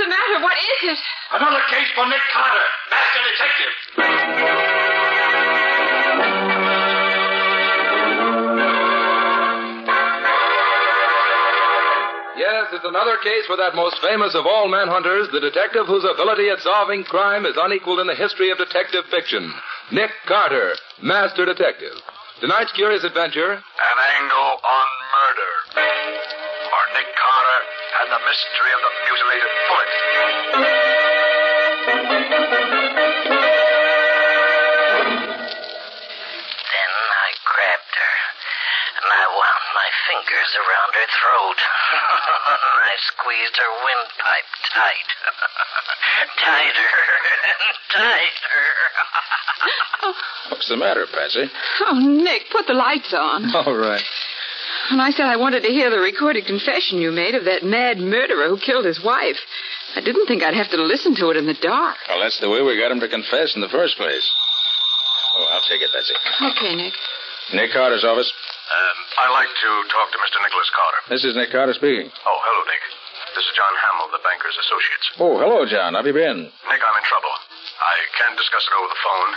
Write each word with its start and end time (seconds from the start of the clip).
The 0.00 0.08
matter? 0.08 0.40
What 0.40 0.56
is 0.56 0.96
it? 0.96 1.00
Another 1.36 1.60
case 1.68 1.88
for 1.94 2.08
Nick 2.08 2.24
Carter, 2.32 2.66
master 2.88 3.20
detective. 3.28 4.80
Yes, 12.40 12.72
it's 12.72 12.88
another 12.88 13.20
case 13.20 13.44
for 13.44 13.56
that 13.60 13.76
most 13.76 14.00
famous 14.00 14.34
of 14.34 14.46
all 14.46 14.72
manhunters, 14.72 15.30
the 15.30 15.44
detective 15.44 15.84
whose 15.84 16.08
ability 16.08 16.48
at 16.48 16.64
solving 16.64 17.04
crime 17.04 17.44
is 17.44 17.58
unequaled 17.60 18.00
in 18.00 18.06
the 18.06 18.16
history 18.16 18.50
of 18.50 18.56
detective 18.56 19.04
fiction. 19.10 19.52
Nick 19.92 20.10
Carter, 20.26 20.72
Master 21.02 21.44
Detective. 21.44 21.92
Tonight's 22.40 22.72
curious 22.72 23.04
adventure. 23.04 23.52
An 23.52 23.98
angle 24.16 24.56
on 24.64 24.86
and 28.10 28.18
the 28.18 28.26
mystery 28.26 28.72
of 28.74 28.80
the 28.82 28.92
mutilated 29.06 29.54
foot. 29.70 29.90
Then 36.66 36.90
I 36.90 37.28
grabbed 37.46 37.94
her, 37.94 38.16
and 38.98 39.10
I 39.14 39.24
wound 39.30 39.66
my 39.78 39.88
fingers 40.10 40.50
around 40.58 40.90
her 40.98 41.06
throat. 41.06 41.58
I 42.90 42.94
squeezed 43.14 43.56
her 43.62 43.70
windpipe 43.78 44.50
tight. 44.74 45.10
tighter 46.42 46.94
and 47.46 47.78
tighter. 47.94 48.66
What's 50.50 50.68
the 50.68 50.76
matter, 50.76 51.06
Patsy? 51.06 51.46
Oh, 51.86 51.94
Nick, 51.94 52.50
put 52.50 52.66
the 52.66 52.74
lights 52.74 53.14
on. 53.14 53.54
All 53.54 53.76
right. 53.76 54.02
And 54.90 55.00
I 55.00 55.10
said 55.14 55.26
I 55.30 55.38
wanted 55.38 55.62
to 55.62 55.70
hear 55.70 55.88
the 55.90 56.02
recorded 56.02 56.46
confession 56.46 56.98
you 56.98 57.14
made 57.14 57.34
of 57.38 57.46
that 57.46 57.62
mad 57.62 57.98
murderer 58.02 58.50
who 58.50 58.58
killed 58.58 58.84
his 58.84 58.98
wife. 58.98 59.38
I 59.94 60.02
didn't 60.02 60.26
think 60.26 60.42
I'd 60.42 60.58
have 60.58 60.70
to 60.74 60.82
listen 60.82 61.14
to 61.22 61.30
it 61.30 61.38
in 61.38 61.46
the 61.46 61.54
dark. 61.62 61.96
Well, 62.10 62.18
that's 62.18 62.38
the 62.42 62.50
way 62.50 62.62
we 62.62 62.74
got 62.74 62.90
him 62.90 62.98
to 62.98 63.08
confess 63.10 63.54
in 63.54 63.62
the 63.62 63.70
first 63.70 63.94
place. 63.96 64.26
Oh, 65.38 65.46
I'll 65.54 65.66
take 65.70 65.78
it, 65.82 65.90
Patsy. 65.94 66.14
Okay, 66.42 66.74
Nick. 66.74 66.94
Nick 67.54 67.70
Carter's 67.70 68.02
office. 68.02 68.26
Um, 68.26 68.98
I'd 69.26 69.34
like 69.34 69.50
to 69.50 69.70
talk 69.94 70.10
to 70.10 70.18
Mr. 70.22 70.38
Nicholas 70.42 70.70
Carter. 70.74 71.00
This 71.10 71.22
is 71.26 71.34
Nick 71.38 71.50
Carter 71.54 71.74
speaking. 71.74 72.10
Oh, 72.26 72.38
hello, 72.42 72.62
Nick. 72.66 72.82
This 73.34 73.46
is 73.46 73.54
John 73.54 73.74
Hamill, 73.78 74.10
the 74.10 74.22
banker's 74.26 74.58
associates. 74.58 75.06
Oh, 75.22 75.38
hello, 75.38 75.66
John. 75.70 75.94
How 75.94 76.02
have 76.02 76.10
you 76.10 76.14
been? 76.18 76.50
Nick, 76.50 76.82
I'm 76.82 76.96
in 76.98 77.06
trouble. 77.06 77.30
I 77.78 77.94
can't 78.18 78.34
discuss 78.34 78.66
it 78.66 78.74
over 78.74 78.90
the 78.90 79.02
phone. 79.06 79.30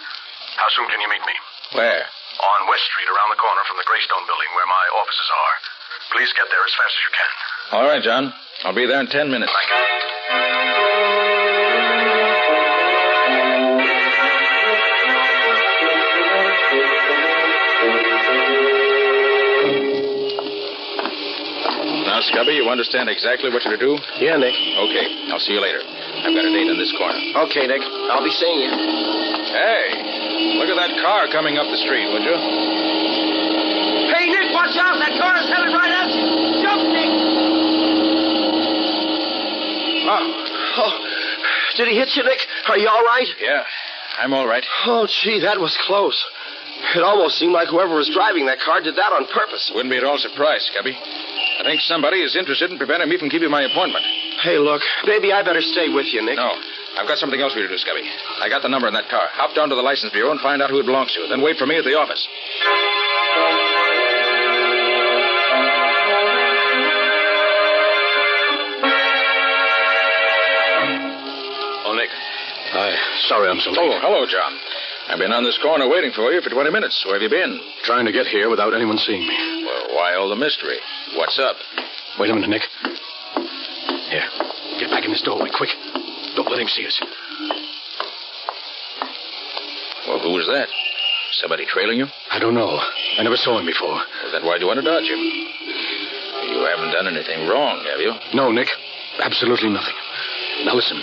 How 0.58 0.70
soon 0.74 0.90
can 0.90 0.98
you 1.02 1.10
meet 1.14 1.26
me? 1.26 1.36
Where? 1.78 2.06
On 2.40 2.60
West 2.68 2.86
Street, 2.90 3.10
around 3.10 3.30
the 3.30 3.40
corner 3.40 3.62
from 3.70 3.78
the 3.78 3.86
Greystone 3.86 4.26
building 4.26 4.50
where 4.58 4.66
my 4.68 4.86
offices 4.98 5.30
are. 5.30 5.56
Please 6.18 6.32
get 6.34 6.50
there 6.50 6.64
as 6.66 6.74
fast 6.74 6.94
as 6.98 7.04
you 7.06 7.12
can. 7.14 7.32
All 7.78 7.86
right, 7.88 8.04
John. 8.04 8.34
I'll 8.66 8.76
be 8.76 8.86
there 8.86 9.00
in 9.00 9.08
ten 9.08 9.30
minutes. 9.30 9.54
Thank 9.54 9.70
you. 9.70 10.84
Now, 22.04 22.20
Scubby, 22.30 22.56
you 22.58 22.70
understand 22.70 23.10
exactly 23.10 23.50
what 23.50 23.64
you're 23.66 23.78
to 23.78 23.82
do? 23.82 23.98
Yeah, 24.20 24.38
Nick. 24.38 24.54
Okay. 24.54 25.06
I'll 25.32 25.40
see 25.40 25.54
you 25.54 25.62
later. 25.62 25.82
I've 25.82 26.34
got 26.34 26.46
a 26.46 26.52
date 26.52 26.70
in 26.70 26.78
this 26.78 26.94
corner. 26.98 27.18
Okay, 27.50 27.66
Nick. 27.68 27.82
I'll 27.82 28.24
be 28.24 28.32
seeing 28.32 28.60
you. 28.60 28.72
Hey, 29.50 30.33
look 30.64 30.80
at 30.80 30.80
that 30.80 30.96
car 31.04 31.28
coming 31.28 31.60
up 31.60 31.68
the 31.68 31.76
street, 31.84 32.08
would 32.08 32.24
you? 32.24 32.38
Hey, 34.16 34.32
Nick, 34.32 34.48
watch 34.56 34.72
out. 34.80 34.96
That 34.96 35.12
car 35.20 35.36
is 35.44 35.48
headed 35.52 35.76
right 35.76 35.92
at 35.92 36.08
you. 36.08 36.24
Jump, 36.64 36.88
Nick. 36.88 37.12
Oh. 40.08 40.24
Oh. 40.80 40.94
Did 41.76 41.92
he 41.92 42.00
hit 42.00 42.16
you, 42.16 42.24
Nick? 42.24 42.40
Are 42.70 42.78
you 42.78 42.88
all 42.88 43.04
right? 43.04 43.28
Yeah, 43.42 43.64
I'm 44.24 44.32
all 44.32 44.48
right. 44.48 44.64
Oh, 44.88 45.06
gee, 45.06 45.42
that 45.44 45.60
was 45.60 45.76
close. 45.86 46.16
It 46.96 47.04
almost 47.04 47.40
seemed 47.40 47.52
like 47.52 47.68
whoever 47.68 47.96
was 47.96 48.10
driving 48.14 48.46
that 48.46 48.60
car 48.64 48.80
did 48.80 48.96
that 48.96 49.12
on 49.12 49.28
purpose. 49.36 49.72
Wouldn't 49.76 49.92
be 49.92 49.98
at 49.98 50.04
all 50.04 50.18
surprised, 50.18 50.72
Scubby. 50.72 50.96
I 50.96 51.64
think 51.64 51.82
somebody 51.82 52.22
is 52.22 52.36
interested 52.36 52.72
in 52.72 52.78
preventing 52.78 53.10
me 53.10 53.18
from 53.18 53.30
keeping 53.30 53.52
my 53.52 53.64
appointment. 53.64 54.06
Hey, 54.42 54.58
look, 54.58 54.82
maybe 55.06 55.32
I 55.32 55.44
better 55.44 55.62
stay 55.62 55.90
with 55.92 56.08
you, 56.14 56.24
Nick. 56.24 56.38
No, 56.38 56.52
I've 56.98 57.08
got 57.08 57.18
something 57.18 57.42
else 57.42 57.54
for 57.54 57.60
you 57.60 57.68
to 57.68 57.74
do, 57.74 57.82
Scubby. 57.82 58.06
I 58.40 58.50
got 58.50 58.62
the 58.62 58.70
number 58.70 58.88
in 58.88 58.94
that 58.94 59.10
car. 59.10 59.28
Hop 59.34 59.56
down 59.56 59.70
to 59.70 59.76
the 59.76 59.82
license 59.82 60.14
bureau 60.14 60.32
and 60.32 60.40
find 60.40 60.62
out 60.62 60.70
who 60.70 60.80
it 60.80 60.86
belongs 60.86 61.14
to. 61.14 61.26
Then 61.28 61.42
wait 61.42 61.58
for 61.58 61.66
me 61.66 61.78
at 61.78 61.84
the 61.84 61.98
office. 61.98 62.22
Oh, 71.86 71.94
Nick. 71.98 72.10
I 72.74 72.94
sorry 73.28 73.50
I'm 73.50 73.60
so 73.60 73.72
late. 73.72 73.80
Oh, 73.82 74.00
hello, 74.00 74.26
John. 74.30 74.54
I've 75.10 75.20
been 75.20 75.34
on 75.34 75.44
this 75.44 75.58
corner 75.62 75.90
waiting 75.90 76.12
for 76.14 76.32
you 76.32 76.42
for 76.42 76.50
20 76.50 76.70
minutes. 76.70 77.04
Where 77.06 77.16
have 77.16 77.22
you 77.22 77.30
been? 77.30 77.60
Trying 77.84 78.06
to 78.06 78.14
get 78.14 78.28
here 78.28 78.50
without 78.50 78.74
anyone 78.74 78.98
seeing 78.98 79.28
me. 79.28 79.66
Well, 79.66 79.96
why 79.98 80.16
all 80.16 80.30
the 80.30 80.38
mystery? 80.38 80.78
What's 81.18 81.40
up? 81.40 81.58
Wait 82.20 82.30
a 82.30 82.34
minute, 82.34 82.50
Nick. 82.50 82.64
Here, 84.10 84.30
get 84.80 84.90
back 84.90 85.04
in 85.04 85.12
this 85.12 85.22
doorway, 85.24 85.50
quick. 85.58 85.70
Don't 86.36 86.50
let 86.50 86.60
him 86.60 86.68
see 86.68 86.86
us. 86.86 87.02
Well, 90.08 90.20
who 90.20 90.32
was 90.34 90.48
that? 90.48 90.68
Somebody 91.42 91.66
trailing 91.66 92.00
you? 92.00 92.08
I 92.32 92.40
don't 92.40 92.54
know. 92.54 92.70
I 93.18 93.24
never 93.24 93.38
saw 93.38 93.58
him 93.60 93.66
before. 93.66 93.98
Well, 93.98 94.32
then 94.32 94.46
why'd 94.46 94.62
you 94.62 94.68
want 94.68 94.80
to 94.80 94.86
dodge 94.86 95.10
him? 95.10 95.18
You 95.18 96.66
haven't 96.70 96.92
done 96.92 97.08
anything 97.08 97.48
wrong, 97.48 97.84
have 97.90 98.00
you? 98.00 98.14
No, 98.34 98.52
Nick. 98.52 98.68
Absolutely 99.20 99.70
nothing. 99.70 99.96
Now 100.66 100.76
listen. 100.76 100.98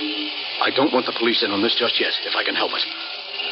I 0.63 0.71
don't 0.75 0.93
want 0.93 1.07
the 1.07 1.17
police 1.19 1.43
in 1.43 1.51
on 1.51 1.63
this 1.63 1.75
just 1.75 1.99
yet, 1.99 2.13
if 2.27 2.37
I 2.37 2.45
can 2.45 2.55
help 2.55 2.73
it. 2.73 2.85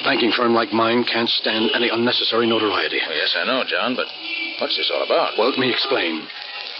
A 0.00 0.05
banking 0.05 0.31
firm 0.31 0.55
like 0.55 0.72
mine 0.72 1.05
can't 1.05 1.28
stand 1.28 1.71
any 1.75 1.88
unnecessary 1.88 2.47
notoriety. 2.47 3.00
Well, 3.06 3.17
yes, 3.17 3.34
I 3.34 3.44
know, 3.47 3.65
John, 3.65 3.97
but 3.97 4.06
what's 4.61 4.77
this 4.77 4.91
all 4.94 5.03
about? 5.03 5.38
Well, 5.38 5.50
let 5.50 5.59
me 5.59 5.71
explain. 5.71 6.27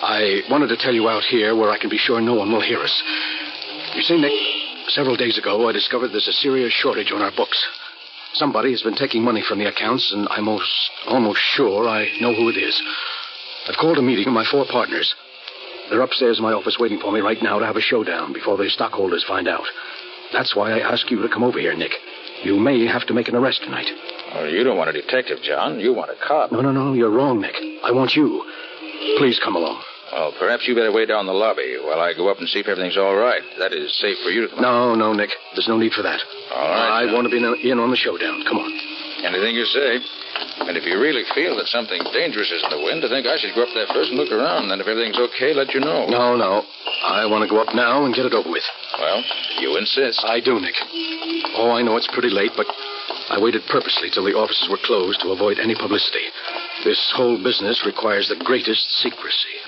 I 0.03 0.43
wanted 0.51 0.69
to 0.69 0.77
tell 0.77 0.95
you 0.95 1.09
out 1.09 1.25
here 1.25 1.57
where 1.57 1.71
I 1.71 1.79
can 1.79 1.91
be 1.91 1.99
sure 1.99 2.21
no 2.21 2.35
one 2.35 2.53
will 2.53 2.61
hear 2.61 2.79
us. 2.79 3.03
You 3.95 4.03
see, 4.03 4.21
Nick, 4.21 4.33
several 4.89 5.17
days 5.17 5.39
ago 5.39 5.69
I 5.69 5.73
discovered 5.73 6.09
there's 6.09 6.29
a 6.29 6.33
serious 6.33 6.73
shortage 6.73 7.13
on 7.13 7.23
our 7.23 7.33
books. 7.37 7.59
Somebody 8.35 8.71
has 8.73 8.83
been 8.83 8.95
taking 8.95 9.23
money 9.23 9.43
from 9.47 9.59
the 9.59 9.69
accounts, 9.69 10.13
and 10.13 10.29
I'm 10.31 10.45
most, 10.45 10.71
almost 11.07 11.41
sure 11.41 11.89
I 11.89 12.09
know 12.21 12.35
who 12.35 12.49
it 12.49 12.57
is. 12.57 12.81
I've 13.69 13.77
called 13.77 13.99
a 13.99 14.03
meeting 14.03 14.27
of 14.27 14.35
my 14.35 14.45
four 14.51 14.67
partners. 14.71 15.15
They're 15.91 16.03
upstairs 16.03 16.39
in 16.39 16.45
my 16.45 16.53
office 16.53 16.77
waiting 16.79 17.01
for 17.01 17.13
me 17.13 17.21
right 17.21 17.43
now 17.43 17.59
to 17.59 17.67
have 17.67 17.77
a 17.77 17.81
showdown 17.81 18.33
before 18.33 18.57
the 18.57 18.69
stockholders 18.69 19.25
find 19.27 19.49
out. 19.49 19.65
That's 20.33 20.55
why 20.55 20.73
I 20.73 20.81
ask 20.81 21.11
you 21.11 21.23
to 21.23 21.29
come 21.29 21.43
over 21.43 21.59
here, 21.59 21.75
Nick. 21.75 21.93
You 22.43 22.59
may 22.59 22.87
have 22.87 23.07
to 23.07 23.15
make 23.15 23.29
an 23.29 23.35
arrest 23.35 23.63
tonight. 23.63 23.89
Well, 24.35 24.49
you 24.49 24.63
don't 24.63 24.77
want 24.77 24.91
a 24.91 24.93
detective, 24.93 25.39
John. 25.43 25.81
You 25.81 25.95
want 25.95 26.11
a 26.11 26.27
cop. 26.27 26.53
No, 26.53 26.61
no, 26.61 26.71
no, 26.71 26.93
you're 26.93 27.11
wrong, 27.11 27.41
Nick. 27.41 27.55
I 27.83 27.93
want 27.93 28.15
you. 28.15 28.45
Please 29.17 29.41
come 29.43 29.57
along. 29.57 29.83
Well, 30.13 30.33
perhaps 30.39 30.67
you 30.67 30.75
better 30.75 30.93
wait 30.93 31.09
down 31.09 31.27
the 31.27 31.37
lobby 31.37 31.77
while 31.85 32.01
I 32.01 32.15
go 32.17 32.29
up 32.29 32.39
and 32.39 32.49
see 32.49 32.61
if 32.61 32.69
everything's 32.69 32.97
all 32.97 33.15
right. 33.17 33.43
That 33.59 33.73
is 33.73 33.93
safe 34.01 34.17
for 34.25 34.31
you 34.31 34.43
to 34.43 34.49
come. 34.49 34.63
No, 34.63 34.95
no, 34.95 35.13
Nick. 35.13 35.31
There's 35.55 35.69
no 35.69 35.77
need 35.77 35.93
for 35.93 36.03
that. 36.03 36.21
All 36.55 36.69
right. 36.69 37.03
I 37.03 37.05
John. 37.05 37.15
want 37.15 37.25
to 37.29 37.33
be 37.33 37.39
in 37.39 37.45
in 37.45 37.79
on 37.79 37.91
the 37.91 37.97
showdown. 38.01 38.43
Come 38.49 38.59
on. 38.59 38.73
Anything 39.25 39.55
you 39.55 39.67
say. 39.67 40.01
And 40.65 40.77
if 40.77 40.85
you 40.85 40.99
really 40.99 41.25
feel 41.35 41.57
that 41.57 41.67
something 41.69 42.01
dangerous 42.13 42.51
is 42.51 42.63
in 42.65 42.71
the 42.71 42.83
wind, 42.83 43.05
I 43.05 43.09
think 43.09 43.27
I 43.27 43.37
should 43.39 43.55
go 43.55 43.63
up 43.63 43.73
there 43.75 43.87
first 43.93 44.11
and 44.11 44.19
look 44.19 44.31
around. 44.33 44.69
Then 44.69 44.81
if 44.81 44.87
everything's 44.89 45.19
okay, 45.33 45.53
let 45.55 45.75
you 45.75 45.81
know. 45.81 46.07
No, 46.07 46.37
no. 46.37 46.63
I 47.05 47.27
want 47.27 47.43
to 47.45 47.51
go 47.51 47.61
up 47.61 47.75
now 47.75 48.05
and 48.05 48.15
get 48.15 48.27
it 48.27 48.35
over 48.35 48.49
with. 48.49 48.65
Well, 48.99 49.23
you 49.61 49.77
insist. 49.77 50.25
I 50.25 50.41
do, 50.41 50.59
Nick. 50.59 50.75
Oh, 51.59 51.71
I 51.75 51.83
know 51.83 51.97
it's 51.97 52.11
pretty 52.11 52.31
late, 52.31 52.53
but 52.57 52.67
I 53.31 53.39
waited 53.41 53.63
purposely 53.69 54.11
till 54.11 54.25
the 54.25 54.35
offices 54.39 54.69
were 54.71 54.83
closed 54.83 55.21
to 55.23 55.33
avoid 55.33 55.59
any 55.59 55.75
publicity. 55.75 56.27
This 56.85 57.13
whole 57.17 57.43
business 57.43 57.83
requires 57.85 58.29
the 58.29 58.37
greatest 58.45 58.89
secrecy. 58.99 59.59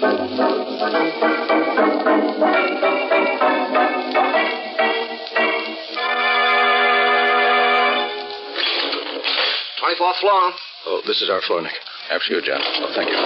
24th 9.80 10.20
floor. 10.20 10.52
Oh, 10.86 11.02
this 11.06 11.20
is 11.20 11.28
our 11.30 11.40
floor, 11.42 11.62
Nick. 11.62 11.72
After 12.10 12.34
you, 12.34 12.42
John. 12.42 12.60
Oh, 12.62 12.92
thank 12.94 13.10
you. 13.10 13.16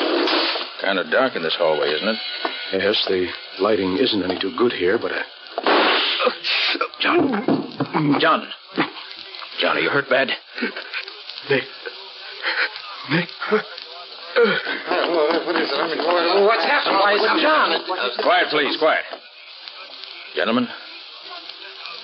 Kind 0.80 0.98
of 0.98 1.10
dark 1.10 1.36
in 1.36 1.42
this 1.42 1.54
hallway, 1.56 1.88
isn't 1.90 2.08
it? 2.08 2.16
Yes, 2.72 3.04
the 3.08 3.28
lighting 3.60 3.98
isn't 3.98 4.22
any 4.22 4.38
too 4.38 4.52
good 4.56 4.72
here, 4.72 4.98
but. 4.98 5.12
Uh... 5.12 5.22
John. 7.00 8.18
John. 8.18 8.48
John, 9.60 9.76
are 9.76 9.80
you 9.80 9.90
hurt 9.90 10.08
bad? 10.08 10.30
Nick. 11.50 11.64
Nick. 13.10 13.28
what 13.50 13.60
is 15.60 15.70
it? 15.70 15.78
I 15.78 15.86
mean, 15.88 16.44
what's 16.46 16.64
happened? 16.64 16.96
Why 16.96 17.14
is 17.14 17.22
it 17.22 17.42
John? 17.42 17.72
Uh, 17.72 18.22
quiet, 18.22 18.48
please, 18.50 18.76
quiet. 18.78 19.04
Gentlemen, 20.34 20.66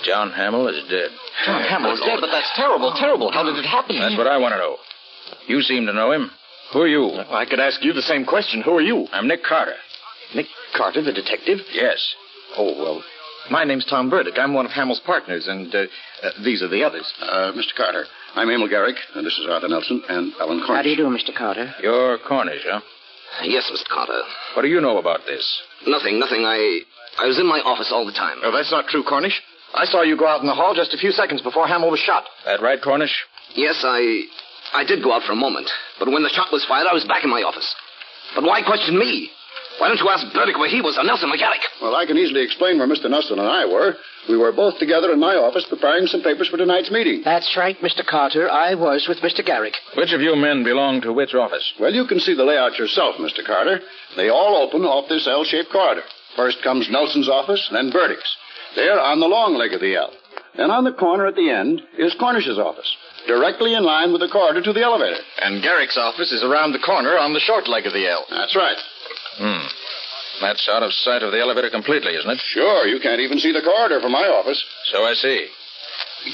John 0.05 0.31
Hamill 0.32 0.69
is 0.69 0.82
dead. 0.88 1.11
John 1.47 1.62
Hamill 1.62 1.93
is 1.94 2.00
dead, 2.00 2.19
but 2.20 2.31
that's 2.31 2.50
terrible, 2.55 2.93
terrible. 2.97 3.32
How 3.32 3.43
did 3.44 3.56
it 3.56 3.67
happen? 3.67 3.99
That's 3.99 4.17
what 4.17 4.26
I 4.26 4.37
want 4.38 4.52
to 4.52 4.58
know. 4.58 4.76
You 5.47 5.62
seem 5.62 5.87
to 5.87 5.93
know 5.93 6.12
him. 6.12 6.31
Who 6.73 6.81
are 6.82 6.88
you? 6.88 7.00
Well, 7.00 7.35
I 7.35 7.47
could 7.47 7.61
ask 7.61 7.82
you 7.82 7.93
the 7.93 8.02
same 8.02 8.25
question. 8.25 8.62
Who 8.62 8.76
are 8.76 8.81
you? 8.82 9.06
I'm 9.12 9.26
Nick 9.26 9.43
Carter. 9.43 9.75
Nick 10.35 10.47
Carter, 10.76 11.02
the 11.02 11.12
detective? 11.12 11.58
Yes. 11.73 12.14
Oh, 12.56 12.79
well, 12.79 13.02
my 13.50 13.64
name's 13.64 13.85
Tom 13.87 14.11
Burdick. 14.11 14.38
I'm 14.38 14.55
one 14.55 14.67
of 14.67 14.73
Hamill's 14.73 15.00
partners, 15.00 15.49
and 15.49 15.75
uh, 15.75 15.79
uh, 16.23 16.31
these 16.44 16.62
are 16.62 16.69
the 16.69 16.85
others. 16.85 17.12
Uh, 17.20 17.52
Mr. 17.52 17.75
Carter, 17.76 18.05
I'm 18.37 18.49
Emil 18.49 18.69
Garrick, 18.69 18.97
and 19.15 19.27
this 19.27 19.37
is 19.38 19.47
Arthur 19.49 19.69
Nelson 19.69 20.03
and 20.09 20.32
Alan 20.41 20.61
Cornish. 20.61 20.77
How 20.77 20.82
do 20.82 20.88
you 20.91 20.97
do, 20.97 21.05
Mr. 21.11 21.35
Carter? 21.37 21.75
You're 21.82 22.19
Cornish, 22.19 22.62
huh? 22.65 22.81
Yes, 23.43 23.71
Mr. 23.73 23.88
Carter. 23.88 24.21
What 24.55 24.62
do 24.62 24.69
you 24.69 24.81
know 24.81 24.99
about 24.99 25.21
this? 25.27 25.44
Nothing, 25.87 26.19
nothing. 26.19 26.44
I 26.44 26.81
I 27.19 27.27
was 27.27 27.38
in 27.38 27.47
my 27.47 27.59
office 27.61 27.91
all 27.93 28.06
the 28.06 28.12
time. 28.12 28.38
Oh, 28.43 28.53
that's 28.53 28.71
not 28.71 28.87
true, 28.87 29.03
Cornish. 29.03 29.41
I 29.75 29.85
saw 29.85 30.03
you 30.03 30.17
go 30.17 30.27
out 30.27 30.41
in 30.41 30.47
the 30.47 30.55
hall 30.55 30.75
just 30.75 30.94
a 30.94 30.99
few 30.99 31.11
seconds 31.12 31.43
before 31.43 31.67
Hamill 31.67 31.91
was 31.91 32.00
shot. 32.00 32.25
That 32.44 32.61
right, 32.62 32.81
Cornish? 32.81 33.15
Yes, 33.55 33.82
I 33.85 34.23
I 34.75 34.85
did 34.85 35.03
go 35.03 35.12
out 35.12 35.23
for 35.23 35.33
a 35.33 35.37
moment. 35.37 35.69
But 35.99 36.11
when 36.11 36.23
the 36.23 36.29
shot 36.31 36.53
was 36.53 36.65
fired, 36.65 36.87
I 36.87 36.94
was 36.94 37.05
back 37.05 37.25
in 37.25 37.31
my 37.31 37.43
office. 37.43 37.75
But 38.35 38.44
why 38.44 38.62
question 38.62 38.99
me? 38.99 39.31
Why 39.81 39.88
don't 39.88 39.97
you 39.99 40.11
ask 40.12 40.29
Burdick 40.35 40.59
where 40.61 40.69
he 40.69 40.82
was 40.85 40.99
or 41.00 41.05
Nelson 41.05 41.32
McGarrick? 41.32 41.65
Well, 41.81 41.97
I 41.97 42.05
can 42.05 42.19
easily 42.19 42.44
explain 42.44 42.77
where 42.77 42.87
Mr. 42.87 43.09
Nelson 43.09 43.38
and 43.38 43.49
I 43.49 43.65
were. 43.65 43.97
We 44.29 44.37
were 44.37 44.53
both 44.53 44.79
together 44.79 45.11
in 45.11 45.19
my 45.19 45.37
office 45.41 45.65
preparing 45.65 46.05
some 46.06 46.21
papers 46.21 46.49
for 46.49 46.59
tonight's 46.59 46.91
meeting. 46.91 47.23
That's 47.25 47.56
right, 47.56 47.81
Mr. 47.81 48.05
Carter. 48.05 48.50
I 48.50 48.75
was 48.75 49.09
with 49.09 49.25
Mr. 49.25 49.41
Garrick. 49.44 49.73
Which 49.97 50.12
of 50.12 50.21
you 50.21 50.37
men 50.37 50.65
belong 50.65 51.00
to 51.00 51.15
which 51.15 51.32
office? 51.35 51.65
Well, 51.81 51.94
you 51.94 52.06
can 52.06 52.21
see 52.21 52.35
the 52.35 52.44
layout 52.44 52.79
yourself, 52.79 53.17
Mr. 53.17 53.41
Carter. 53.43 53.81
They 54.17 54.29
all 54.29 54.61
open 54.61 54.85
off 54.85 55.09
this 55.09 55.27
L 55.27 55.44
shaped 55.44 55.73
corridor. 55.73 56.05
First 56.37 56.62
comes 56.62 56.91
Nelson's 56.91 57.31
office, 57.31 57.67
then 57.73 57.91
Burdick's. 57.91 58.37
They're 58.76 59.00
on 59.00 59.19
the 59.19 59.33
long 59.33 59.55
leg 59.55 59.73
of 59.73 59.81
the 59.81 59.97
L. 59.97 60.12
Then 60.56 60.71
on 60.71 60.85
the 60.85 60.93
corner 60.93 61.26
at 61.26 61.37
the 61.37 61.49
end 61.49 61.81
is 61.97 62.15
Cornish's 62.21 62.59
office, 62.59 62.91
directly 63.26 63.75
in 63.75 63.83
line 63.83 64.12
with 64.12 64.21
the 64.21 64.29
corridor 64.29 64.62
to 64.62 64.73
the 64.73 64.83
elevator. 64.83 65.17
And 65.41 65.62
Garrick's 65.62 65.97
office 65.97 66.33
is 66.33 66.44
around 66.44 66.73
the 66.73 66.85
corner 66.85 67.17
on 67.17 67.33
the 67.33 67.41
short 67.41 67.69
leg 67.69 67.87
of 67.87 67.93
the 67.94 68.06
L. 68.06 68.26
That's 68.29 68.55
right. 68.55 68.76
Hmm. 69.41 69.67
That's 70.41 70.69
out 70.69 70.83
of 70.83 70.93
sight 70.93 71.23
of 71.23 71.33
the 71.33 71.41
elevator 71.41 71.71
completely, 71.71 72.13
isn't 72.13 72.31
it? 72.31 72.41
Sure, 72.45 72.87
you 72.87 73.01
can't 73.01 73.21
even 73.21 73.39
see 73.39 73.53
the 73.53 73.63
corridor 73.63 74.01
from 74.01 74.13
my 74.13 74.29
office. 74.29 74.63
So 74.93 75.05
I 75.05 75.15
see. 75.15 75.49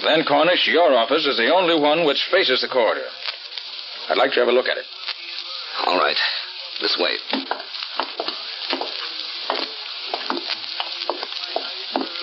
Then, 0.03 0.25
Cornish, 0.27 0.67
your 0.67 0.93
office 0.93 1.27
is 1.27 1.37
the 1.37 1.55
only 1.55 1.79
one 1.81 2.05
which 2.05 2.27
faces 2.31 2.61
the 2.63 2.69
corridor. 2.69 3.07
I'd 4.09 4.19
like 4.19 4.33
to 4.33 4.41
have 4.41 4.49
a 4.49 4.53
look 4.53 4.67
at 4.67 4.77
it. 4.77 4.85
All 5.87 5.99
right. 5.99 6.17
This 6.81 6.97
way. 6.99 7.15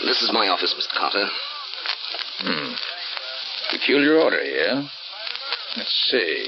This 0.06 0.22
is 0.22 0.32
my 0.34 0.48
office, 0.50 0.76
Mr. 0.78 0.98
Carter. 0.98 1.28
Hmm. 2.40 2.74
Peculiar 3.72 4.20
order 4.20 4.44
here. 4.44 4.84
Let's 5.78 6.10
see. 6.12 6.48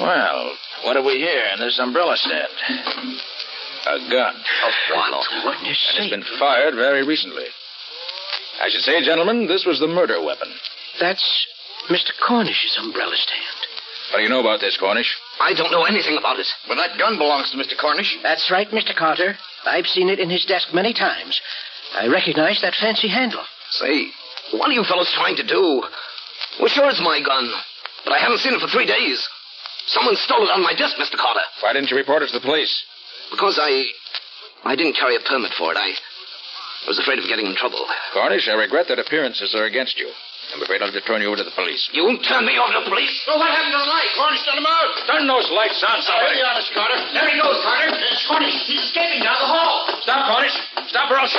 Well, 0.00 0.52
what 0.84 0.96
have 0.96 1.04
we 1.04 1.18
here 1.18 1.44
in 1.54 1.60
this 1.60 1.78
umbrella 1.78 2.16
stand? 2.16 2.48
A 3.86 3.98
gun. 4.10 4.34
A 4.34 4.94
what? 4.94 5.26
Goodness 5.42 5.94
And 5.96 6.04
it's 6.04 6.10
been 6.10 6.38
fired 6.38 6.74
very 6.74 7.06
recently. 7.06 7.46
I 8.60 8.68
should 8.70 8.82
say, 8.82 9.02
gentlemen, 9.04 9.46
this 9.46 9.64
was 9.64 9.78
the 9.78 9.86
murder 9.86 10.22
weapon. 10.22 10.48
That's 11.00 11.46
Mr. 11.88 12.10
Cornish's 12.26 12.76
umbrella 12.78 13.14
stand. 13.16 13.58
What 14.10 14.18
do 14.18 14.22
you 14.24 14.30
know 14.30 14.40
about 14.40 14.60
this, 14.60 14.76
Cornish? 14.80 15.14
I 15.40 15.52
don't 15.54 15.70
know 15.70 15.84
anything 15.84 16.16
about 16.16 16.38
it. 16.38 16.46
Well, 16.68 16.78
that 16.78 16.98
gun 16.98 17.18
belongs 17.18 17.50
to 17.52 17.58
Mr. 17.58 17.78
Cornish. 17.78 18.16
That's 18.22 18.50
right, 18.50 18.68
Mr. 18.70 18.96
Carter. 18.96 19.36
I've 19.66 19.86
seen 19.86 20.08
it 20.08 20.18
in 20.18 20.30
his 20.30 20.44
desk 20.46 20.72
many 20.72 20.94
times. 20.94 21.40
I 21.94 22.08
recognize 22.08 22.60
that 22.62 22.74
fancy 22.74 23.08
handle. 23.08 23.44
Say, 23.70 24.08
what 24.52 24.70
are 24.70 24.72
you 24.72 24.84
fellows 24.84 25.12
trying 25.14 25.36
to 25.36 25.46
do? 25.46 25.84
Well, 26.58 26.68
sure 26.68 26.88
it's 26.88 27.00
my 27.04 27.20
gun, 27.24 27.52
but 28.04 28.12
I 28.14 28.18
haven't 28.18 28.38
seen 28.38 28.54
it 28.54 28.60
for 28.60 28.68
three 28.68 28.86
days. 28.86 29.28
Someone 29.88 30.16
stole 30.20 30.44
it 30.44 30.52
on 30.52 30.60
my 30.62 30.76
desk, 30.76 30.96
Mr. 31.00 31.16
Carter. 31.16 31.44
Why 31.64 31.72
didn't 31.72 31.90
you 31.90 31.96
report 31.96 32.22
it 32.22 32.28
to 32.28 32.36
the 32.38 32.44
police? 32.44 32.72
Because 33.32 33.58
I. 33.60 33.88
I 34.64 34.76
didn't 34.76 35.00
carry 35.00 35.16
a 35.16 35.20
permit 35.24 35.52
for 35.56 35.72
it. 35.72 35.78
I. 35.80 35.96
I 36.84 36.86
was 36.86 36.98
afraid 37.00 37.18
of 37.18 37.24
getting 37.28 37.46
in 37.46 37.56
trouble. 37.56 37.84
Cornish, 38.12 38.48
I 38.48 38.54
regret 38.54 38.88
that 38.88 38.98
appearances 39.00 39.54
are 39.56 39.64
against 39.64 39.98
you. 39.98 40.08
I'm 40.54 40.62
afraid 40.64 40.80
I'll 40.80 40.88
have 40.88 40.96
to 40.96 41.04
turn 41.04 41.20
you 41.20 41.28
over 41.28 41.36
to 41.36 41.44
the 41.44 41.52
police. 41.52 41.84
You 41.92 42.08
won't 42.08 42.24
turn 42.24 42.48
me 42.48 42.56
over 42.56 42.72
to 42.72 42.80
the 42.80 42.88
police? 42.88 43.12
Well, 43.28 43.36
what 43.36 43.52
happened 43.52 43.76
to 43.76 43.80
the 43.84 43.90
light? 43.92 44.08
Cornish 44.16 44.40
turned 44.48 44.60
him 44.64 44.68
out. 44.68 44.88
Turn 45.04 45.24
those 45.28 45.48
lights 45.52 45.76
on, 45.84 46.00
somebody. 46.00 46.40
on, 46.40 46.56
Mr. 46.56 46.72
Carter. 46.72 46.96
There 47.12 47.28
he 47.28 47.36
goes, 47.36 47.60
Carter. 47.60 47.92
It's 47.92 48.24
Cornish. 48.24 48.56
He's 48.64 48.80
escaping 48.88 49.20
down 49.20 49.36
the 49.36 49.50
hall. 49.52 49.92
Stop, 50.00 50.24
Cornish. 50.32 50.56
Stop 50.88 51.12
or 51.12 51.20
else. 51.20 51.36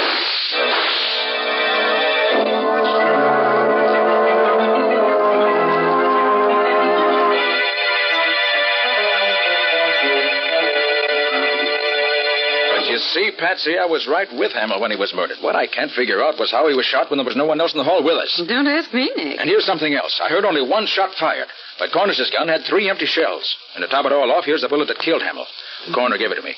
See, 13.00 13.32
Patsy, 13.38 13.78
I 13.80 13.86
was 13.86 14.08
right 14.08 14.28
with 14.34 14.52
Hamill 14.52 14.82
when 14.82 14.92
he 14.92 14.98
was 14.98 15.14
murdered. 15.14 15.38
What 15.42 15.56
I 15.56 15.68
can't 15.68 15.92
figure 15.92 16.22
out 16.22 16.38
was 16.38 16.52
how 16.52 16.68
he 16.68 16.76
was 16.76 16.86
shot 16.86 17.10
when 17.10 17.18
there 17.18 17.26
was 17.26 17.36
no 17.36 17.46
one 17.46 17.60
else 17.62 17.72
in 17.74 17.78
the 17.78 17.84
hall 17.88 18.04
with 18.04 18.18
us. 18.18 18.42
Don't 18.48 18.68
ask 18.68 18.94
me, 18.94 19.10
Nick. 19.16 19.40
And 19.40 19.48
here's 19.50 19.66
something 19.66 19.94
else. 19.94 20.20
I 20.22 20.28
heard 20.30 20.44
only 20.44 20.62
one 20.62 20.86
shot 20.86 21.16
fired, 21.16 21.48
but 21.80 21.92
Cornish's 21.92 22.30
gun 22.30 22.48
had 22.50 22.64
three 22.68 22.90
empty 22.90 23.06
shells. 23.06 23.56
And 23.76 23.82
to 23.84 23.88
top 23.88 24.06
it 24.06 24.12
all 24.12 24.30
off, 24.32 24.44
here's 24.46 24.62
the 24.62 24.68
bullet 24.70 24.88
that 24.90 25.00
killed 25.00 25.22
Hamill. 25.24 25.48
The 25.88 25.94
coroner 25.94 26.18
gave 26.18 26.32
it 26.32 26.36
to 26.36 26.42
me. 26.42 26.56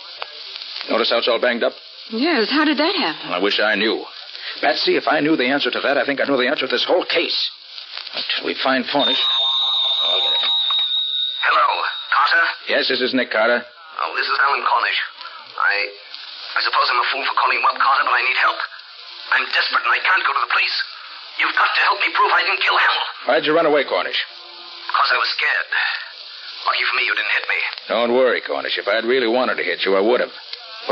Notice 0.90 1.12
how 1.12 1.20
it's 1.20 1.28
all 1.28 1.40
banged 1.40 1.64
up? 1.64 1.74
Yes, 2.10 2.50
how 2.50 2.66
did 2.66 2.78
that 2.78 2.96
happen? 2.96 3.32
I 3.32 3.40
wish 3.40 3.60
I 3.60 3.76
knew. 3.76 4.04
Patsy, 4.62 4.98
if 4.98 5.08
I 5.08 5.20
knew 5.22 5.36
the 5.38 5.46
answer 5.48 5.70
to 5.72 5.80
that, 5.82 5.98
I 5.98 6.06
think 6.06 6.20
I 6.20 6.26
know 6.26 6.38
the 6.38 6.48
answer 6.50 6.66
to 6.68 6.72
this 6.72 6.84
whole 6.86 7.06
case. 7.06 7.38
Until 8.16 8.48
we 8.48 8.56
find 8.64 8.84
Cornish. 8.92 9.22
I'll 10.04 10.20
get 10.20 10.34
it. 10.34 10.50
Hello, 11.46 11.68
Carter? 12.12 12.46
Yes, 12.68 12.88
this 12.90 13.00
is 13.02 13.14
Nick 13.14 13.32
Carter. 13.32 13.62
Oh, 14.02 14.12
this 14.18 14.26
is 14.26 14.38
Alan 14.42 14.66
Cornish. 14.66 15.00
I. 15.62 15.88
I 16.52 16.60
suppose 16.64 16.88
I'm 16.92 17.00
a 17.00 17.08
fool 17.16 17.24
for 17.26 17.36
calling 17.40 17.58
you 17.60 17.66
up, 17.68 17.78
Carter, 17.80 18.04
but 18.06 18.16
I 18.16 18.24
need 18.28 18.40
help. 18.40 18.60
I'm 19.32 19.46
desperate 19.56 19.84
and 19.88 19.94
I 19.96 20.02
can't 20.04 20.24
go 20.28 20.32
to 20.36 20.42
the 20.44 20.52
police. 20.52 20.78
You've 21.40 21.56
got 21.56 21.72
to 21.72 21.82
help 21.88 22.00
me 22.04 22.10
prove 22.12 22.32
I 22.36 22.44
didn't 22.44 22.62
kill 22.62 22.76
Hamill. 22.76 23.08
Why'd 23.32 23.46
you 23.48 23.54
run 23.56 23.66
away, 23.70 23.88
Cornish? 23.88 24.20
Because 24.92 25.10
I 25.16 25.18
was 25.18 25.30
scared. 25.32 25.68
Lucky 26.68 26.84
for 26.86 26.96
me, 27.00 27.04
you 27.08 27.16
didn't 27.16 27.34
hit 27.34 27.46
me. 27.48 27.60
Don't 27.88 28.14
worry, 28.14 28.42
Cornish. 28.44 28.76
If 28.78 28.86
I'd 28.92 29.08
really 29.08 29.32
wanted 29.32 29.56
to 29.58 29.66
hit 29.66 29.82
you, 29.88 29.96
I 29.96 30.04
would 30.04 30.20
have. 30.20 30.34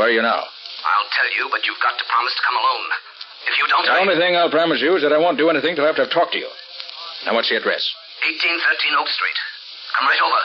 Where 0.00 0.08
are 0.08 0.14
you 0.14 0.24
now? 0.24 0.42
I'll 0.48 1.10
tell 1.12 1.30
you, 1.36 1.52
but 1.52 1.60
you've 1.68 1.78
got 1.84 1.94
to 2.00 2.04
promise 2.08 2.34
to 2.34 2.42
come 2.42 2.56
alone. 2.56 2.88
If 3.46 3.54
you 3.60 3.64
don't, 3.68 3.84
The 3.84 3.92
I... 3.92 4.00
only 4.00 4.16
thing 4.16 4.32
I'll 4.34 4.50
promise 4.50 4.80
you 4.80 4.96
is 4.96 5.02
that 5.04 5.12
I 5.12 5.20
won't 5.20 5.36
do 5.38 5.52
anything 5.52 5.76
till 5.76 5.84
after 5.86 6.02
I've 6.02 6.10
talked 6.10 6.32
to 6.32 6.40
you. 6.40 6.48
Now, 7.28 7.36
what's 7.36 7.52
the 7.52 7.60
address? 7.60 7.84
1813 8.24 8.96
Oak 8.96 9.08
Street. 9.12 9.38
Come 9.96 10.08
right 10.08 10.20
over. 10.24 10.42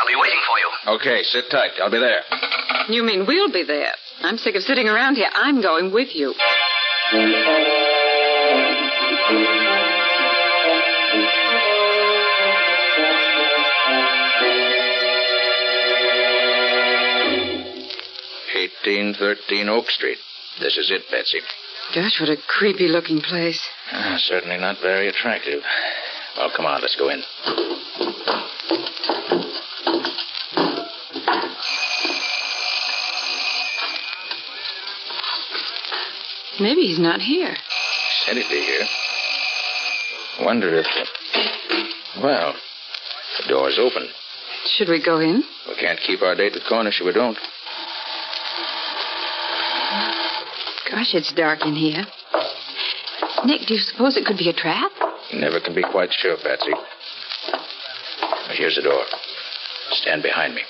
I'll 0.00 0.08
be 0.08 0.16
waiting 0.16 0.40
for 0.48 0.56
you. 0.56 0.68
Okay, 0.96 1.20
sit 1.22 1.52
tight. 1.52 1.76
I'll 1.84 1.92
be 1.92 2.00
there. 2.00 2.24
You 2.88 3.04
mean 3.04 3.28
we'll 3.28 3.52
be 3.52 3.62
there? 3.62 3.92
I'm 4.24 4.38
sick 4.38 4.54
of 4.54 4.62
sitting 4.62 4.88
around 4.88 5.16
here. 5.16 5.28
I'm 5.34 5.60
going 5.60 5.92
with 5.92 6.14
you. 6.14 6.34
Eighteen 18.54 19.14
thirteen 19.14 19.68
Oak 19.68 19.90
Street. 19.90 20.18
This 20.60 20.78
is 20.78 20.90
it, 20.90 21.02
Patsy. 21.10 21.40
Gosh, 21.94 22.20
what 22.20 22.30
a 22.30 22.36
creepy 22.46 22.88
looking 22.88 23.20
place. 23.20 23.60
Ah, 23.90 24.16
certainly 24.18 24.56
not 24.56 24.80
very 24.80 25.08
attractive. 25.08 25.62
Well, 26.36 26.50
come 26.56 26.64
on, 26.66 26.80
let's 26.80 26.96
go 26.96 27.10
in. 27.10 27.22
Maybe 36.62 36.82
he's 36.82 37.00
not 37.00 37.20
here. 37.20 37.56
Said 38.24 38.36
he'd 38.36 38.48
be 38.48 38.62
here. 38.62 38.86
I 40.38 40.44
wonder 40.44 40.78
if. 40.78 40.86
Well, 42.22 42.54
the 43.42 43.48
door's 43.48 43.80
open. 43.80 44.08
Should 44.76 44.88
we 44.88 45.02
go 45.04 45.18
in? 45.18 45.42
We 45.68 45.74
can't 45.74 45.98
keep 46.06 46.22
our 46.22 46.36
date 46.36 46.54
with 46.54 46.62
Cornish 46.68 47.00
if 47.00 47.06
we 47.06 47.12
don't. 47.12 47.36
Gosh, 50.88 51.14
it's 51.14 51.32
dark 51.32 51.66
in 51.66 51.74
here. 51.74 52.04
Nick, 53.44 53.66
do 53.66 53.74
you 53.74 53.80
suppose 53.80 54.16
it 54.16 54.24
could 54.24 54.38
be 54.38 54.48
a 54.48 54.52
trap? 54.52 54.92
Never 55.34 55.58
can 55.58 55.74
be 55.74 55.82
quite 55.82 56.12
sure, 56.12 56.36
Patsy. 56.36 56.70
Here's 58.50 58.76
the 58.76 58.82
door. 58.82 59.02
Stand 59.90 60.22
behind 60.22 60.54
me. 60.54 60.62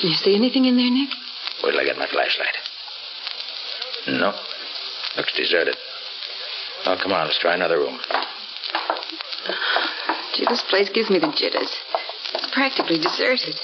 You 0.00 0.14
see 0.14 0.34
anything 0.34 0.64
in 0.64 0.78
there, 0.78 0.90
Nick? 0.90 1.10
Wait 1.62 1.72
till 1.72 1.80
I 1.80 1.84
get 1.84 1.98
my 1.98 2.06
flashlight. 2.06 2.69
No. 4.18 4.34
Looks 5.16 5.32
deserted. 5.36 5.76
Oh, 6.86 6.96
come 7.00 7.12
on. 7.12 7.26
Let's 7.26 7.38
try 7.38 7.54
another 7.54 7.78
room. 7.78 7.98
Gee, 10.34 10.46
this 10.48 10.62
place 10.68 10.88
gives 10.90 11.10
me 11.10 11.18
the 11.18 11.32
jitters. 11.36 11.78
It's 12.34 12.50
practically 12.52 12.98
deserted. 12.98 13.54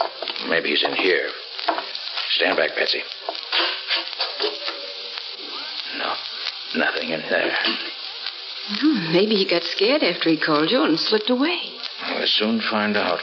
Maybe 0.48 0.70
he's 0.70 0.84
in 0.84 0.94
here. 0.94 1.30
Stand 2.30 2.56
back, 2.56 2.70
Patsy. 2.76 3.02
No. 5.98 6.14
Nothing 6.76 7.10
in 7.10 7.20
there. 7.30 7.56
Hmm, 8.68 9.12
maybe 9.12 9.36
he 9.36 9.48
got 9.48 9.62
scared 9.62 10.02
after 10.02 10.28
he 10.28 10.38
called 10.38 10.70
you 10.70 10.82
and 10.82 10.98
slipped 10.98 11.30
away. 11.30 11.58
We'll 12.10 12.26
soon 12.26 12.60
find 12.60 12.96
out. 12.96 13.20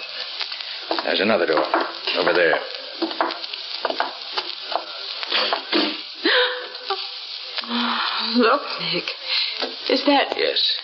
There's 1.03 1.19
another 1.19 1.45
door. 1.45 1.63
Over 2.17 2.33
there. 2.33 2.59
Look, 8.35 8.61
Nick. 8.93 9.03
Is 9.89 10.03
that. 10.05 10.33
Yes. 10.37 10.77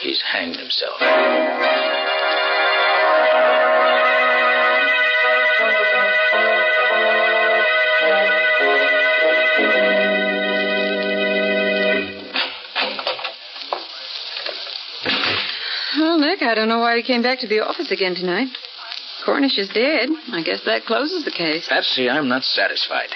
He's 0.00 0.22
hanged 0.22 0.56
himself. 0.56 0.96
Well, 15.98 16.18
Nick, 16.18 16.42
I 16.42 16.54
don't 16.54 16.68
know 16.68 16.78
why 16.78 16.96
he 16.96 17.02
came 17.02 17.22
back 17.22 17.40
to 17.40 17.46
the 17.46 17.60
office 17.60 17.90
again 17.90 18.14
tonight. 18.14 18.48
Cornish 19.26 19.58
is 19.58 19.68
dead. 19.68 20.08
I 20.32 20.42
guess 20.42 20.64
that 20.64 20.84
closes 20.86 21.24
the 21.24 21.30
case. 21.30 21.68
Patsy, 21.68 22.08
I'm 22.08 22.28
not 22.28 22.42
satisfied. 22.44 23.10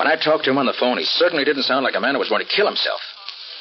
When 0.00 0.08
I 0.08 0.16
talked 0.16 0.44
to 0.44 0.50
him 0.50 0.56
on 0.56 0.64
the 0.64 0.72
phone, 0.80 0.96
he 0.96 1.04
certainly 1.04 1.44
didn't 1.44 1.64
sound 1.64 1.84
like 1.84 1.94
a 1.94 2.00
man 2.00 2.14
who 2.14 2.20
was 2.20 2.30
going 2.30 2.40
to 2.40 2.48
kill 2.56 2.64
himself. 2.64 3.02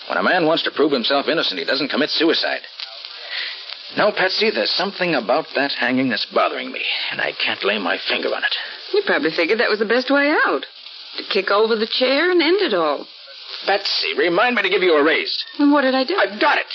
When 0.08 0.18
a 0.18 0.24
man 0.24 0.46
wants 0.46 0.64
to 0.64 0.72
prove 0.72 0.94
himself 0.94 1.28
innocent, 1.28 1.60
he 1.60 1.66
doesn't 1.66 1.90
commit 1.90 2.12
suicide. 2.12 2.62
No, 3.98 4.14
Patsy, 4.14 4.50
there's 4.50 4.72
something 4.72 5.16
about 5.16 5.48
that 5.56 5.74
hanging 5.74 6.08
that's 6.08 6.26
bothering 6.28 6.72
me, 6.72 6.80
and 7.12 7.20
I 7.20 7.34
can't 7.34 7.62
lay 7.66 7.78
my 7.78 7.98
finger 8.08 8.30
on 8.30 8.42
it. 8.42 8.56
You 8.94 9.04
probably 9.06 9.32
figured 9.32 9.60
that 9.60 9.70
was 9.70 9.80
the 9.80 9.86
best 9.86 10.10
way 10.10 10.30
out. 10.48 10.66
To 11.18 11.24
kick 11.24 11.52
over 11.52 11.76
the 11.76 11.92
chair 11.92 12.32
and 12.32 12.42
end 12.42 12.62
it 12.62 12.74
all. 12.74 13.06
Patsy, 13.66 14.14
remind 14.18 14.56
me 14.56 14.62
to 14.62 14.70
give 14.70 14.82
you 14.82 14.96
a 14.96 15.04
raise. 15.04 15.44
And 15.58 15.74
what 15.74 15.82
did 15.82 15.94
I 15.94 16.06
do? 16.06 16.16
I've 16.16 16.40
got 16.40 16.58
it. 16.58 16.72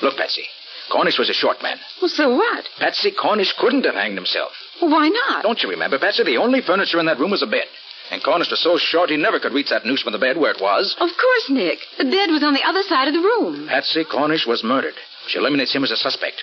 Look, 0.00 0.16
Patsy, 0.16 0.44
Cornish 0.92 1.18
was 1.18 1.28
a 1.28 1.34
short 1.34 1.60
man. 1.60 1.78
Well, 2.00 2.08
so 2.08 2.36
what? 2.36 2.68
Patsy, 2.78 3.10
Cornish 3.10 3.52
couldn't 3.58 3.84
have 3.84 3.96
hanged 3.96 4.16
himself. 4.16 4.52
Well, 4.80 4.92
why 4.92 5.08
not? 5.08 5.42
Don't 5.42 5.60
you 5.60 5.70
remember, 5.70 5.98
Patsy? 5.98 6.22
The 6.22 6.36
only 6.36 6.60
furniture 6.60 7.00
in 7.00 7.06
that 7.06 7.18
room 7.18 7.32
was 7.32 7.42
a 7.42 7.48
bed. 7.48 7.66
And 8.10 8.22
Cornish 8.24 8.50
was 8.50 8.62
so 8.62 8.78
short 8.78 9.10
he 9.10 9.16
never 9.16 9.38
could 9.38 9.52
reach 9.52 9.68
that 9.70 9.84
noose 9.84 10.02
from 10.02 10.12
the 10.12 10.18
bed 10.18 10.36
where 10.38 10.50
it 10.50 10.60
was. 10.60 10.94
Of 10.98 11.10
course, 11.10 11.46
Nick. 11.50 11.78
The 11.98 12.04
bed 12.04 12.30
was 12.30 12.42
on 12.42 12.54
the 12.54 12.64
other 12.64 12.82
side 12.82 13.08
of 13.08 13.14
the 13.14 13.20
room. 13.20 13.66
Patsy 13.68 14.04
Cornish 14.04 14.46
was 14.46 14.64
murdered, 14.64 14.94
which 15.24 15.36
eliminates 15.36 15.74
him 15.74 15.84
as 15.84 15.90
a 15.90 15.96
suspect. 15.96 16.42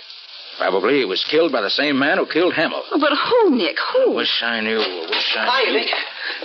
Probably 0.58 1.00
he 1.00 1.06
was 1.06 1.24
killed 1.26 1.52
by 1.52 1.60
the 1.62 1.70
same 1.70 2.00
man 2.00 2.18
who 2.18 2.26
killed 2.26 2.54
Hamill. 2.54 2.84
Oh, 2.92 3.00
but 3.00 3.12
who, 3.12 3.58
Nick? 3.58 3.76
Who? 3.92 4.16
Wish 4.16 4.42
I 4.42 4.62
knew. 4.62 4.78
Wish 4.78 5.36
I 5.36 5.44
Hiya, 5.44 5.72
knew. 5.74 5.80
Nick. 5.80 5.90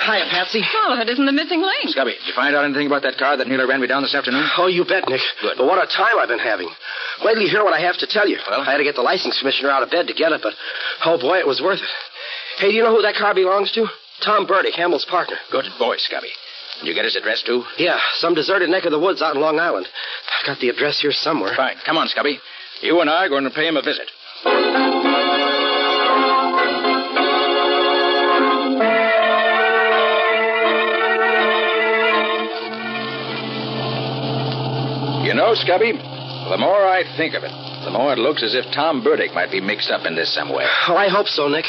Hiya, 0.02 0.24
Patsy. 0.34 0.62
Well, 0.74 1.00
it 1.00 1.08
isn't 1.08 1.26
the 1.26 1.32
missing 1.32 1.62
link. 1.62 1.94
Scubby, 1.94 2.18
did 2.18 2.26
you 2.26 2.34
find 2.34 2.56
out 2.56 2.64
anything 2.64 2.88
about 2.88 3.02
that 3.02 3.18
car 3.18 3.36
that 3.36 3.46
nearly 3.46 3.66
ran 3.66 3.80
me 3.80 3.86
down 3.86 4.02
this 4.02 4.14
afternoon? 4.14 4.48
Oh, 4.58 4.66
you 4.66 4.84
bet, 4.84 5.06
Nick. 5.08 5.20
Good. 5.40 5.58
But 5.58 5.66
what 5.66 5.78
a 5.78 5.86
time 5.86 6.18
I've 6.18 6.26
been 6.28 6.40
having. 6.42 6.68
Wait 7.22 7.34
till 7.34 7.42
you 7.42 7.50
hear 7.50 7.62
what 7.62 7.72
I 7.74 7.80
have 7.86 7.98
to 7.98 8.06
tell 8.08 8.26
you. 8.26 8.38
Well? 8.50 8.62
I 8.62 8.72
had 8.72 8.78
to 8.78 8.84
get 8.84 8.96
the 8.96 9.02
license 9.06 9.38
commissioner 9.38 9.70
out 9.70 9.84
of 9.84 9.90
bed 9.90 10.08
to 10.08 10.14
get 10.14 10.32
it, 10.32 10.40
but 10.42 10.54
oh 11.04 11.18
boy, 11.20 11.38
it 11.38 11.46
was 11.46 11.60
worth 11.62 11.78
it. 11.78 11.88
Hey, 12.58 12.70
do 12.70 12.74
you 12.76 12.82
know 12.82 12.94
who 12.96 13.02
that 13.02 13.14
car 13.14 13.32
belongs 13.34 13.70
to? 13.72 13.86
Tom 14.24 14.46
Burdick, 14.46 14.74
Hamill's 14.74 15.06
partner. 15.06 15.36
Good 15.50 15.66
boy, 15.78 15.96
Scubby. 15.96 16.30
Did 16.80 16.88
you 16.88 16.94
get 16.94 17.04
his 17.04 17.16
address, 17.16 17.42
too? 17.42 17.64
Yeah, 17.78 17.98
some 18.16 18.34
deserted 18.34 18.70
neck 18.70 18.84
of 18.84 18.92
the 18.92 18.98
woods 18.98 19.22
out 19.22 19.34
in 19.34 19.40
Long 19.40 19.58
Island. 19.58 19.86
I've 20.40 20.46
got 20.46 20.60
the 20.60 20.68
address 20.68 21.00
here 21.00 21.12
somewhere. 21.12 21.54
Fine. 21.56 21.76
Come 21.84 21.96
on, 21.98 22.08
Scubby. 22.08 22.36
You 22.82 23.00
and 23.00 23.10
I 23.10 23.26
are 23.26 23.28
going 23.28 23.44
to 23.44 23.50
pay 23.50 23.66
him 23.66 23.76
a 23.76 23.82
visit. 23.82 24.10
You 35.24 35.34
know, 35.36 35.54
Scubby, 35.54 35.92
the 36.50 36.56
more 36.58 36.88
I 36.88 37.04
think 37.16 37.34
of 37.34 37.44
it, 37.44 37.52
the 37.84 37.90
more 37.90 38.12
it 38.12 38.18
looks 38.18 38.42
as 38.42 38.54
if 38.54 38.64
Tom 38.74 39.04
Burdick 39.04 39.32
might 39.32 39.50
be 39.50 39.60
mixed 39.60 39.90
up 39.90 40.06
in 40.06 40.16
this 40.16 40.34
some 40.34 40.48
way. 40.48 40.66
Oh, 40.88 40.96
I 40.96 41.08
hope 41.08 41.28
so, 41.28 41.48
Nick. 41.48 41.66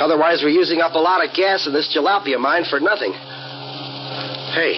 Otherwise, 0.00 0.42
we're 0.42 0.48
using 0.54 0.80
up 0.80 0.94
a 0.94 0.98
lot 0.98 1.24
of 1.24 1.34
gas 1.34 1.66
in 1.66 1.72
this 1.72 1.92
jalapia 1.94 2.38
mine 2.38 2.64
for 2.64 2.80
nothing. 2.80 3.12
Hey, 4.52 4.76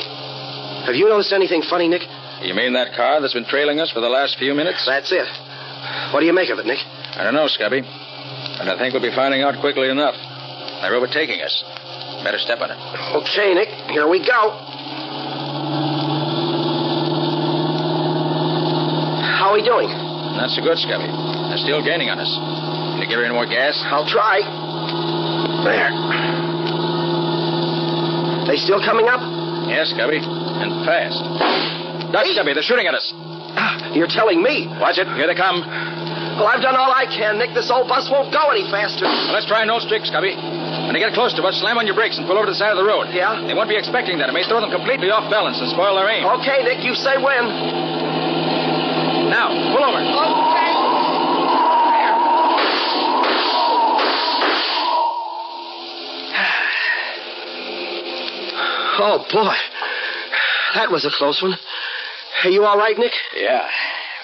have 0.86 0.94
you 0.94 1.08
noticed 1.08 1.32
anything 1.32 1.62
funny, 1.62 1.88
Nick? 1.88 2.02
You 2.42 2.54
mean 2.54 2.74
that 2.74 2.94
car 2.94 3.20
that's 3.20 3.32
been 3.32 3.46
trailing 3.46 3.80
us 3.80 3.90
for 3.90 4.00
the 4.00 4.08
last 4.08 4.36
few 4.38 4.54
minutes? 4.54 4.84
That's 4.86 5.12
it. 5.12 5.26
What 6.12 6.20
do 6.20 6.26
you 6.26 6.34
make 6.34 6.50
of 6.50 6.58
it, 6.58 6.66
Nick? 6.66 6.78
I 7.16 7.22
don't 7.24 7.34
know, 7.34 7.46
Scubby. 7.46 7.82
But 8.58 8.68
I 8.68 8.78
think 8.78 8.92
we'll 8.92 9.02
be 9.02 9.14
finding 9.14 9.42
out 9.42 9.58
quickly 9.60 9.88
enough. 9.88 10.14
They're 10.82 10.94
overtaking 10.94 11.40
us. 11.40 11.64
Better 12.22 12.38
step 12.38 12.60
on 12.60 12.70
it. 12.70 12.78
Okay, 13.22 13.54
Nick, 13.54 13.68
here 13.90 14.08
we 14.08 14.18
go. 14.20 14.50
How 19.38 19.50
are 19.50 19.54
we 19.54 19.62
doing? 19.62 19.88
Not 19.88 20.50
so 20.50 20.62
good, 20.62 20.78
Scubby. 20.78 21.08
They're 21.48 21.62
still 21.62 21.84
gaining 21.84 22.10
on 22.10 22.18
us. 22.18 22.30
Can 22.94 23.02
you 23.02 23.08
give 23.08 23.18
her 23.18 23.24
any 23.24 23.34
more 23.34 23.46
gas? 23.46 23.78
I'll 23.86 24.08
try. 24.08 24.40
There. 25.64 25.88
They 28.44 28.60
still 28.60 28.84
coming 28.84 29.08
up? 29.08 29.24
Yes, 29.66 29.90
Scubby. 29.96 30.20
And 30.20 30.84
fast. 30.84 31.18
Dutch, 32.12 32.28
Scubby, 32.36 32.52
they're 32.52 32.62
shooting 32.62 32.86
at 32.86 32.94
us. 32.94 33.12
Ah, 33.56 33.96
you're 33.96 34.10
telling 34.10 34.42
me. 34.42 34.68
Watch 34.78 35.00
it. 35.00 35.08
Here 35.16 35.26
they 35.26 35.34
come. 35.34 35.64
Well, 36.36 36.50
I've 36.50 36.60
done 36.60 36.76
all 36.76 36.90
I 36.90 37.06
can, 37.06 37.38
Nick. 37.38 37.54
This 37.54 37.70
old 37.70 37.88
bus 37.88 38.10
won't 38.10 38.34
go 38.34 38.50
any 38.50 38.66
faster. 38.68 39.06
Well, 39.06 39.32
let's 39.32 39.46
try 39.46 39.64
no 39.64 39.78
stick, 39.78 40.02
Scubby. 40.02 40.36
When 40.36 40.92
they 40.92 41.00
get 41.00 41.14
close 41.14 41.32
to 41.38 41.42
us, 41.46 41.56
slam 41.62 41.78
on 41.78 41.86
your 41.86 41.94
brakes 41.94 42.18
and 42.18 42.26
pull 42.26 42.36
over 42.36 42.44
to 42.44 42.52
the 42.52 42.58
side 42.58 42.74
of 42.74 42.78
the 42.78 42.84
road. 42.84 43.08
Yeah? 43.14 43.40
They 43.46 43.54
won't 43.54 43.70
be 43.70 43.78
expecting 43.78 44.18
that. 44.18 44.28
It 44.28 44.36
may 44.36 44.44
throw 44.44 44.60
them 44.60 44.74
completely 44.74 45.08
off 45.08 45.30
balance 45.30 45.56
and 45.62 45.70
spoil 45.70 45.96
their 45.96 46.10
aim. 46.10 46.26
Okay, 46.42 46.60
Nick, 46.66 46.84
you 46.84 46.92
say 46.92 47.16
when. 47.16 47.44
Now, 49.32 49.48
pull 49.72 49.80
over. 49.80 50.02
Oh, 50.02 50.43
Oh, 58.96 59.24
boy. 59.32 59.54
That 60.74 60.90
was 60.90 61.04
a 61.04 61.10
close 61.10 61.42
one. 61.42 61.54
Are 62.44 62.50
you 62.50 62.64
all 62.64 62.78
right, 62.78 62.96
Nick? 62.98 63.12
Yeah. 63.36 63.68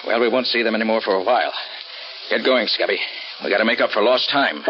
Well, 0.05 0.19
we 0.19 0.29
won't 0.29 0.47
see 0.47 0.63
them 0.63 0.75
anymore 0.75 1.01
for 1.01 1.13
a 1.13 1.23
while. 1.23 1.53
Get 2.29 2.43
going, 2.45 2.67
Scubby. 2.67 2.97
We 3.43 3.49
gotta 3.49 3.65
make 3.65 3.81
up 3.81 3.91
for 3.91 4.01
lost 4.01 4.29
time. 4.31 4.63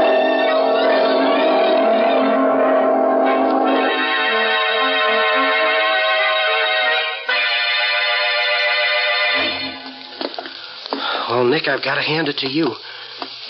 Well, 11.29 11.45
Nick, 11.45 11.67
I've 11.67 11.83
got 11.83 11.95
to 11.95 12.01
hand 12.01 12.27
it 12.27 12.37
to 12.39 12.49
you. 12.49 12.75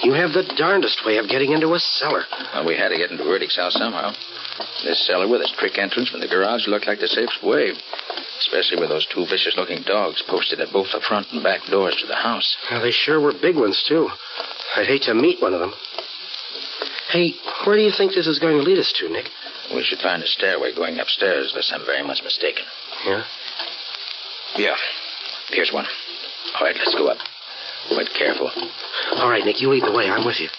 You 0.03 0.13
have 0.13 0.33
the 0.33 0.43
darndest 0.55 1.03
way 1.05 1.17
of 1.17 1.27
getting 1.27 1.51
into 1.51 1.73
a 1.73 1.79
cellar. 1.79 2.25
Well, 2.53 2.65
we 2.65 2.77
had 2.77 2.89
to 2.89 2.97
get 2.97 3.11
into 3.11 3.23
Burdick's 3.23 3.55
house 3.55 3.73
somehow. 3.73 4.13
This 4.83 5.05
cellar 5.05 5.27
with 5.27 5.41
its 5.41 5.51
trick 5.57 5.77
entrance 5.77 6.09
from 6.09 6.21
the 6.21 6.27
garage 6.27 6.67
looked 6.67 6.87
like 6.87 6.99
the 6.99 7.07
safest 7.07 7.43
way. 7.43 7.73
Especially 8.39 8.79
with 8.79 8.89
those 8.89 9.05
two 9.05 9.25
vicious 9.25 9.55
looking 9.55 9.83
dogs 9.83 10.23
posted 10.27 10.59
at 10.59 10.73
both 10.73 10.87
the 10.91 11.01
front 11.01 11.27
and 11.31 11.43
back 11.43 11.61
doors 11.69 11.95
to 12.01 12.07
the 12.07 12.15
house. 12.15 12.57
Well, 12.69 12.81
they 12.81 12.91
sure 12.91 13.19
were 13.19 13.33
big 13.33 13.55
ones, 13.55 13.83
too. 13.87 14.09
I'd 14.75 14.87
hate 14.87 15.03
to 15.03 15.13
meet 15.13 15.41
one 15.41 15.53
of 15.53 15.59
them. 15.59 15.73
Hey, 17.09 17.33
where 17.65 17.75
do 17.75 17.83
you 17.83 17.91
think 17.91 18.13
this 18.13 18.27
is 18.27 18.39
going 18.39 18.57
to 18.57 18.63
lead 18.63 18.79
us 18.79 18.91
to, 18.99 19.09
Nick? 19.09 19.25
We 19.73 19.83
should 19.83 19.99
find 19.99 20.23
a 20.23 20.27
stairway 20.27 20.73
going 20.73 20.99
upstairs, 20.99 21.51
unless 21.51 21.71
I'm 21.73 21.85
very 21.85 22.03
much 22.03 22.23
mistaken. 22.23 22.65
Yeah? 23.05 23.23
Yeah. 24.57 24.75
Here's 25.49 25.71
one. 25.71 25.85
All 26.55 26.65
right, 26.65 26.75
let's 26.77 26.95
go 26.95 27.07
up. 27.07 27.17
But 27.89 28.09
careful. 28.17 28.51
All 29.17 29.29
right, 29.29 29.45
Nick, 29.45 29.61
you 29.61 29.69
lead 29.69 29.83
the 29.83 29.91
way. 29.91 30.09
I'm 30.09 30.25
with 30.25 30.39
you. 30.39 30.49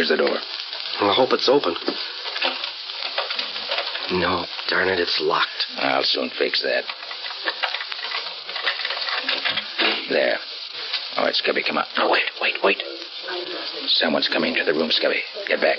Here's 0.00 0.08
the 0.08 0.16
door. 0.16 0.32
Well, 0.98 1.10
I 1.10 1.14
hope 1.14 1.28
it's 1.36 1.46
open. 1.46 1.76
No, 4.18 4.46
darn 4.72 4.88
it, 4.88 4.98
it's 4.98 5.20
locked. 5.20 5.66
I'll 5.76 6.04
soon 6.04 6.30
fix 6.38 6.62
that. 6.62 6.84
There. 10.08 10.38
All 11.18 11.24
right, 11.24 11.34
Scubby, 11.34 11.60
come 11.66 11.76
on. 11.76 11.84
Oh, 11.98 12.08
wait, 12.08 12.24
wait, 12.40 12.54
wait. 12.64 12.82
Someone's 13.88 14.28
coming 14.28 14.56
into 14.56 14.64
the 14.64 14.72
room, 14.72 14.88
Scubby. 14.88 15.20
Get 15.46 15.60
back. 15.60 15.76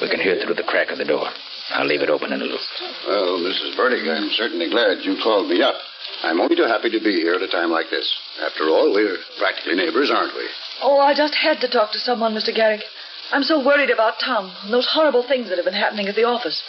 We 0.00 0.08
can 0.08 0.20
hear 0.20 0.38
through 0.38 0.54
the 0.54 0.62
crack 0.62 0.92
of 0.92 0.98
the 0.98 1.04
door. 1.04 1.26
I'll 1.70 1.86
leave 1.86 2.02
it 2.02 2.08
open 2.08 2.32
in 2.32 2.40
a 2.40 2.44
little. 2.44 2.62
Well, 3.08 3.40
Mrs. 3.40 3.76
Burdick, 3.76 4.06
I'm 4.06 4.30
certainly 4.30 4.70
glad 4.70 5.02
you 5.02 5.18
called 5.24 5.48
me 5.48 5.60
up. 5.60 5.74
I'm 6.22 6.40
only 6.40 6.54
too 6.54 6.70
happy 6.70 6.90
to 6.90 7.00
be 7.00 7.18
here 7.18 7.34
at 7.34 7.42
a 7.42 7.48
time 7.48 7.72
like 7.72 7.90
this. 7.90 8.14
After 8.46 8.68
all, 8.68 8.94
we're 8.94 9.18
practically 9.40 9.74
neighbors, 9.74 10.08
aren't 10.14 10.36
we? 10.36 10.46
Oh, 10.82 11.00
I 11.00 11.14
just 11.14 11.34
had 11.34 11.58
to 11.62 11.68
talk 11.68 11.90
to 11.92 11.98
someone, 11.98 12.32
Mr. 12.32 12.54
Garrick. 12.54 12.82
I'm 13.32 13.42
so 13.42 13.64
worried 13.64 13.90
about 13.90 14.14
Tom 14.18 14.52
and 14.64 14.72
those 14.72 14.88
horrible 14.90 15.22
things 15.26 15.48
that 15.48 15.56
have 15.58 15.64
been 15.64 15.74
happening 15.74 16.08
at 16.08 16.16
the 16.16 16.24
office. 16.24 16.62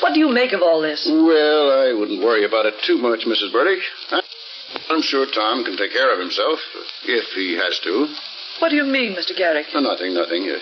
What 0.00 0.12
do 0.12 0.20
you 0.20 0.28
make 0.28 0.52
of 0.52 0.60
all 0.60 0.80
this? 0.82 1.06
Well, 1.08 1.70
I 1.70 1.92
wouldn't 1.96 2.22
worry 2.22 2.44
about 2.44 2.66
it 2.66 2.74
too 2.84 2.98
much, 2.98 3.24
Mrs. 3.26 3.52
Burdick. 3.52 3.80
I'm 4.90 5.02
sure 5.02 5.26
Tom 5.26 5.64
can 5.64 5.76
take 5.76 5.92
care 5.92 6.12
of 6.12 6.18
himself, 6.18 6.58
if 7.04 7.24
he 7.34 7.54
has 7.54 7.78
to. 7.84 8.08
What 8.58 8.68
do 8.70 8.76
you 8.76 8.84
mean, 8.84 9.14
Mr. 9.14 9.36
Garrick? 9.36 9.66
Nothing, 9.72 10.14
nothing. 10.14 10.50
Uh, 10.50 10.58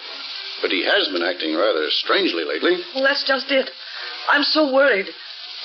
but 0.61 0.71
he 0.71 0.85
has 0.85 1.09
been 1.09 1.23
acting 1.23 1.57
rather 1.57 1.91
strangely 1.91 2.45
lately. 2.45 2.79
Well, 2.95 3.05
that's 3.05 3.25
just 3.25 3.51
it. 3.51 3.71
I'm 4.31 4.45
so 4.45 4.73
worried. 4.73 5.07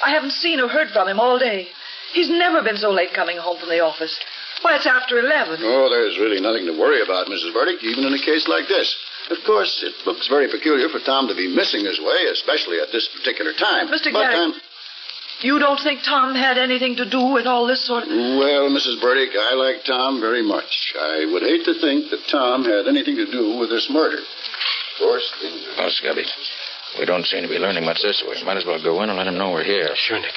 I 0.03 0.11
haven't 0.11 0.31
seen 0.31 0.59
or 0.59 0.67
heard 0.67 0.89
from 0.89 1.07
him 1.07 1.19
all 1.19 1.37
day. 1.37 1.67
He's 2.13 2.29
never 2.29 2.63
been 2.63 2.77
so 2.77 2.89
late 2.89 3.13
coming 3.13 3.37
home 3.37 3.59
from 3.59 3.69
the 3.69 3.81
office. 3.81 4.17
Why, 4.61 4.75
it's 4.75 4.87
after 4.87 5.19
11. 5.19 5.59
Oh, 5.61 5.89
there's 5.89 6.17
really 6.17 6.41
nothing 6.41 6.65
to 6.65 6.79
worry 6.79 7.03
about, 7.03 7.27
Mrs. 7.27 7.53
Burdick, 7.53 7.83
even 7.83 8.05
in 8.05 8.13
a 8.13 8.23
case 8.25 8.47
like 8.47 8.67
this. 8.67 8.95
Of 9.29 9.43
course, 9.45 9.83
it 9.83 9.93
looks 10.07 10.27
very 10.27 10.47
peculiar 10.47 10.87
for 10.87 10.99
Tom 10.99 11.27
to 11.27 11.35
be 11.35 11.51
missing 11.53 11.83
his 11.83 11.99
way, 11.99 12.31
especially 12.31 12.79
at 12.79 12.91
this 12.91 13.09
particular 13.11 13.51
time. 13.53 13.87
Mr. 13.87 14.11
But, 14.11 14.23
Garrick, 14.23 14.35
um, 14.35 14.53
you 15.41 15.59
don't 15.59 15.79
think 15.83 16.01
Tom 16.01 16.33
had 16.33 16.57
anything 16.57 16.95
to 16.95 17.05
do 17.05 17.33
with 17.35 17.45
all 17.45 17.67
this 17.67 17.85
sort 17.85 18.03
of... 18.03 18.09
well, 18.09 18.71
Mrs. 18.71 18.99
Burdick, 19.01 19.35
I 19.37 19.53
like 19.53 19.83
Tom 19.85 20.19
very 20.19 20.41
much. 20.41 20.93
I 20.97 21.29
would 21.31 21.43
hate 21.43 21.65
to 21.65 21.75
think 21.79 22.09
that 22.09 22.25
Tom 22.31 22.63
had 22.63 22.87
anything 22.87 23.15
to 23.17 23.29
do 23.29 23.59
with 23.59 23.69
this 23.69 23.87
murder. 23.91 24.17
Of 24.17 24.95
course, 24.97 25.27
things 25.41 25.61
are... 25.77 25.85
Oh, 25.85 25.91
Scubby. 25.93 26.25
We 26.97 27.05
don't 27.05 27.25
seem 27.25 27.43
to 27.43 27.49
be 27.49 27.59
learning 27.59 27.85
much 27.85 28.01
this 28.01 28.23
way. 28.25 28.41
Might 28.43 28.57
as 28.57 28.65
well 28.65 28.81
go 28.81 29.03
in 29.03 29.09
and 29.09 29.17
let 29.17 29.27
him 29.27 29.37
know 29.37 29.51
we're 29.51 29.63
here. 29.63 29.89
Sure, 29.95 30.19
Nick. 30.19 30.33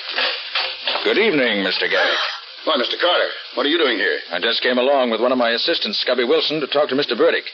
Good 1.05 1.17
evening, 1.17 1.65
Mr. 1.65 1.89
Garrick. 1.89 2.21
Why, 2.67 2.77
Mr. 2.77 3.01
Carter, 3.01 3.31
what 3.55 3.65
are 3.65 3.71
you 3.71 3.79
doing 3.79 3.97
here? 3.97 4.19
I 4.31 4.39
just 4.39 4.61
came 4.61 4.77
along 4.77 5.09
with 5.11 5.21
one 5.23 5.33
of 5.33 5.39
my 5.39 5.51
assistants, 5.53 6.05
Scubby 6.05 6.29
Wilson, 6.29 6.61
to 6.61 6.67
talk 6.67 6.91
to 6.91 6.95
Mr. 6.95 7.17
Burdick. 7.17 7.45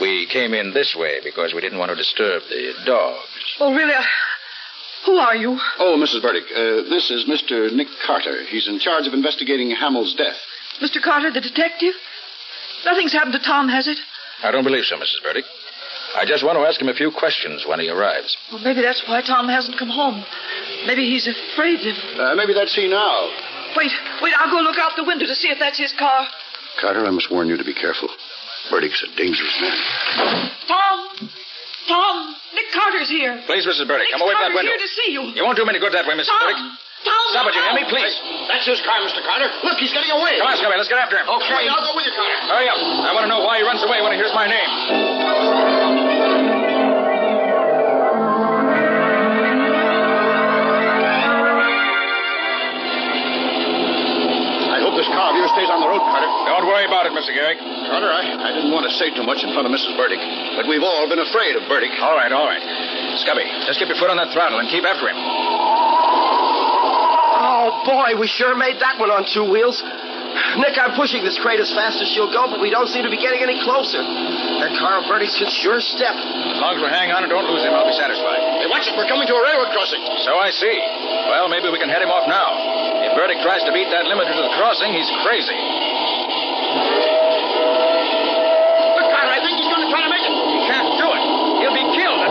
We 0.00 0.26
came 0.32 0.54
in 0.54 0.72
this 0.72 0.94
way 0.98 1.20
because 1.22 1.52
we 1.54 1.60
didn't 1.60 1.78
want 1.78 1.90
to 1.90 1.96
disturb 1.96 2.42
the 2.48 2.72
dogs. 2.86 3.28
Oh, 3.60 3.74
really? 3.74 3.92
I- 3.94 4.06
Who 5.06 5.16
are 5.18 5.36
you? 5.36 5.58
Oh, 5.78 5.96
Mrs. 5.98 6.22
Burdick, 6.22 6.44
uh, 6.54 6.88
this 6.88 7.10
is 7.10 7.24
Mr. 7.28 7.72
Nick 7.72 7.88
Carter. 8.06 8.44
He's 8.44 8.68
in 8.68 8.78
charge 8.78 9.06
of 9.06 9.14
investigating 9.14 9.70
Hamill's 9.74 10.14
death. 10.14 10.38
Mr. 10.80 11.02
Carter, 11.02 11.30
the 11.30 11.40
detective? 11.40 11.94
Nothing's 12.84 13.12
happened 13.12 13.34
to 13.34 13.38
Tom, 13.42 13.68
has 13.68 13.86
it? 13.88 13.98
I 14.42 14.50
don't 14.50 14.64
believe 14.64 14.84
so, 14.84 14.96
Mrs. 14.96 15.22
Burdick. 15.22 15.44
I 16.16 16.24
just 16.24 16.44
want 16.44 16.56
to 16.58 16.62
ask 16.66 16.80
him 16.80 16.88
a 16.88 16.94
few 16.94 17.10
questions 17.10 17.64
when 17.66 17.80
he 17.80 17.88
arrives. 17.88 18.36
Well, 18.52 18.62
maybe 18.62 18.82
that's 18.82 19.02
why 19.08 19.22
Tom 19.22 19.48
hasn't 19.48 19.78
come 19.78 19.88
home. 19.88 20.24
Maybe 20.86 21.02
he's 21.08 21.26
afraid 21.26 21.80
of... 21.86 21.96
Uh, 22.18 22.34
maybe 22.34 22.52
that's 22.54 22.74
he 22.74 22.86
now. 22.88 23.30
Wait, 23.76 23.90
wait, 24.20 24.34
I'll 24.38 24.50
go 24.50 24.60
look 24.62 24.78
out 24.78 24.92
the 24.96 25.04
window 25.04 25.26
to 25.26 25.34
see 25.34 25.48
if 25.48 25.58
that's 25.58 25.78
his 25.78 25.92
car. 25.98 26.26
Carter, 26.80 27.04
I 27.06 27.10
must 27.10 27.30
warn 27.30 27.48
you 27.48 27.56
to 27.56 27.64
be 27.64 27.74
careful. 27.74 28.08
Burdick's 28.70 29.02
a 29.02 29.08
dangerous 29.16 29.56
man. 29.60 29.78
Tom! 30.68 31.28
Tom! 31.88 32.14
Nick 32.54 32.68
Carter's 32.72 33.10
here. 33.10 33.42
Please, 33.46 33.66
Mrs. 33.66 33.88
Burdick, 33.88 34.06
Nick 34.08 34.14
come 34.14 34.22
away 34.22 34.34
from 34.38 34.46
that 34.48 34.54
Carter's 34.54 34.70
window. 34.70 34.72
here 34.72 34.82
to 34.82 34.90
see 34.92 35.08
you. 35.12 35.22
You 35.34 35.42
won't 35.44 35.58
do 35.58 35.64
me 35.66 35.74
any 35.74 35.82
good 35.82 35.92
that 35.92 36.06
way, 36.06 36.14
Mrs. 36.14 36.30
Tom! 36.30 36.40
Burdick. 36.46 36.62
Tom! 37.02 37.22
Stop 37.34 37.50
it, 37.50 37.58
you 37.58 37.62
hear 37.66 37.74
me? 37.74 37.84
Please. 37.90 38.14
That's 38.46 38.62
his 38.62 38.78
car, 38.86 39.02
Mr. 39.02 39.18
Carter. 39.26 39.50
Look, 39.66 39.78
he's 39.82 39.90
getting 39.90 40.14
away. 40.14 40.38
Come 40.38 40.46
on, 40.46 40.56
Scubby, 40.56 40.78
let's 40.78 40.86
get 40.86 41.02
after 41.02 41.18
him. 41.18 41.26
Okay, 41.26 41.66
I'll 41.66 41.82
go 41.82 41.92
with 41.98 42.06
you, 42.06 42.14
Carter. 42.14 42.38
Hurry 42.46 42.68
up. 42.70 42.78
I 42.78 43.10
want 43.10 43.26
to 43.26 43.30
know 43.32 43.42
why 43.42 43.58
he 43.58 43.64
runs 43.66 43.82
away 43.82 43.98
when 44.00 44.14
he 44.14 44.18
hears 44.22 44.32
my 44.32 44.46
name. 44.46 45.81
Car 55.12 55.30
of 55.32 55.36
yours 55.36 55.52
stays 55.52 55.68
on 55.68 55.80
the 55.80 55.88
road, 55.88 56.00
Carter. 56.00 56.28
Don't 56.48 56.66
worry 56.66 56.84
about 56.88 57.06
it, 57.06 57.12
Mr. 57.12 57.32
Garrick. 57.32 57.60
Carter, 57.60 58.10
I, 58.10 58.22
I 58.36 58.50
didn't 58.56 58.72
want 58.72 58.88
to 58.88 58.92
say 58.96 59.12
too 59.12 59.22
much 59.22 59.44
in 59.44 59.52
front 59.52 59.68
of 59.68 59.72
Mrs. 59.72 59.94
Burdick, 59.96 60.20
but 60.56 60.66
we've 60.66 60.82
all 60.82 61.08
been 61.08 61.20
afraid 61.22 61.56
of 61.56 61.68
Burdick. 61.68 61.92
All 62.00 62.16
right, 62.16 62.32
all 62.32 62.48
right. 62.48 62.62
Scubby, 63.20 63.44
just 63.68 63.78
keep 63.78 63.88
your 63.88 64.00
foot 64.00 64.10
on 64.10 64.16
that 64.16 64.32
throttle 64.32 64.58
and 64.58 64.68
keep 64.68 64.84
after 64.84 65.08
him. 65.08 65.16
Oh, 67.42 67.84
boy, 67.84 68.18
we 68.18 68.26
sure 68.26 68.56
made 68.56 68.80
that 68.80 68.98
one 68.98 69.10
on 69.10 69.28
two 69.28 69.44
wheels. 69.44 69.82
Nick, 70.56 70.76
I'm 70.80 70.96
pushing 70.96 71.20
this 71.24 71.36
crate 71.40 71.60
as 71.60 71.68
fast 71.72 72.00
as 72.00 72.08
she'll 72.08 72.32
go, 72.32 72.48
but 72.48 72.60
we 72.60 72.72
don't 72.72 72.88
seem 72.88 73.04
to 73.04 73.12
be 73.12 73.20
getting 73.20 73.44
any 73.44 73.60
closer. 73.60 74.00
That 74.00 74.72
car 74.80 75.00
of 75.00 75.08
Bertie's 75.08 75.36
can 75.36 75.48
sure 75.48 75.80
step. 75.80 76.16
As 76.16 76.60
long 76.60 76.76
as 76.76 76.80
we 76.80 76.88
hang 76.88 77.12
on 77.12 77.24
and 77.24 77.30
don't 77.30 77.44
lose 77.44 77.60
him, 77.60 77.72
I'll 77.76 77.88
be 77.88 77.96
satisfied. 77.96 78.40
Hey, 78.60 78.68
watch 78.68 78.88
it. 78.88 78.96
We're 78.96 79.08
coming 79.08 79.28
to 79.28 79.36
a 79.36 79.42
railroad 79.44 79.72
crossing. 79.76 80.00
So 80.24 80.36
I 80.40 80.48
see. 80.52 80.76
Well, 81.28 81.48
maybe 81.52 81.68
we 81.68 81.76
can 81.76 81.88
head 81.92 82.00
him 82.00 82.08
off 82.08 82.24
now. 82.28 82.48
If 83.12 83.20
Burdick 83.20 83.44
tries 83.44 83.60
to 83.68 83.72
beat 83.76 83.92
that 83.92 84.08
limiter 84.08 84.32
to 84.32 84.40
the 84.40 84.56
crossing, 84.56 84.88
he's 84.96 85.12
crazy. 85.20 85.52
Look, 88.96 89.04
Carter, 89.12 89.28
I 89.28 89.40
think 89.44 89.52
he's 89.60 89.68
going 89.68 89.84
to 89.84 89.90
try 89.92 90.00
to 90.00 90.08
make 90.08 90.24
it. 90.24 90.32
He 90.32 90.64
can't 90.64 90.96
do 90.96 91.12
it. 91.12 91.20
He'll 91.60 91.76
be 91.76 91.84
killed. 91.92 92.24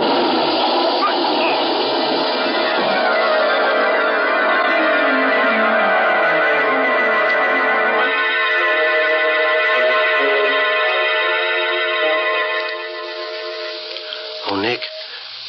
Oh, 14.49 14.57
Nick, 14.59 14.81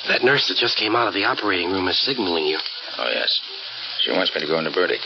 that 0.08 0.22
nurse 0.22 0.48
that 0.48 0.58
just 0.58 0.76
came 0.76 0.94
out 0.94 1.08
of 1.08 1.14
the 1.14 1.24
operating 1.24 1.70
room 1.70 1.88
is 1.88 1.98
signaling 2.04 2.44
you. 2.44 2.58
Oh, 2.98 3.08
yes. 3.08 3.40
She 4.02 4.10
wants 4.10 4.34
me 4.34 4.42
to 4.42 4.46
go 4.46 4.58
into 4.58 4.70
Burdick. 4.70 5.00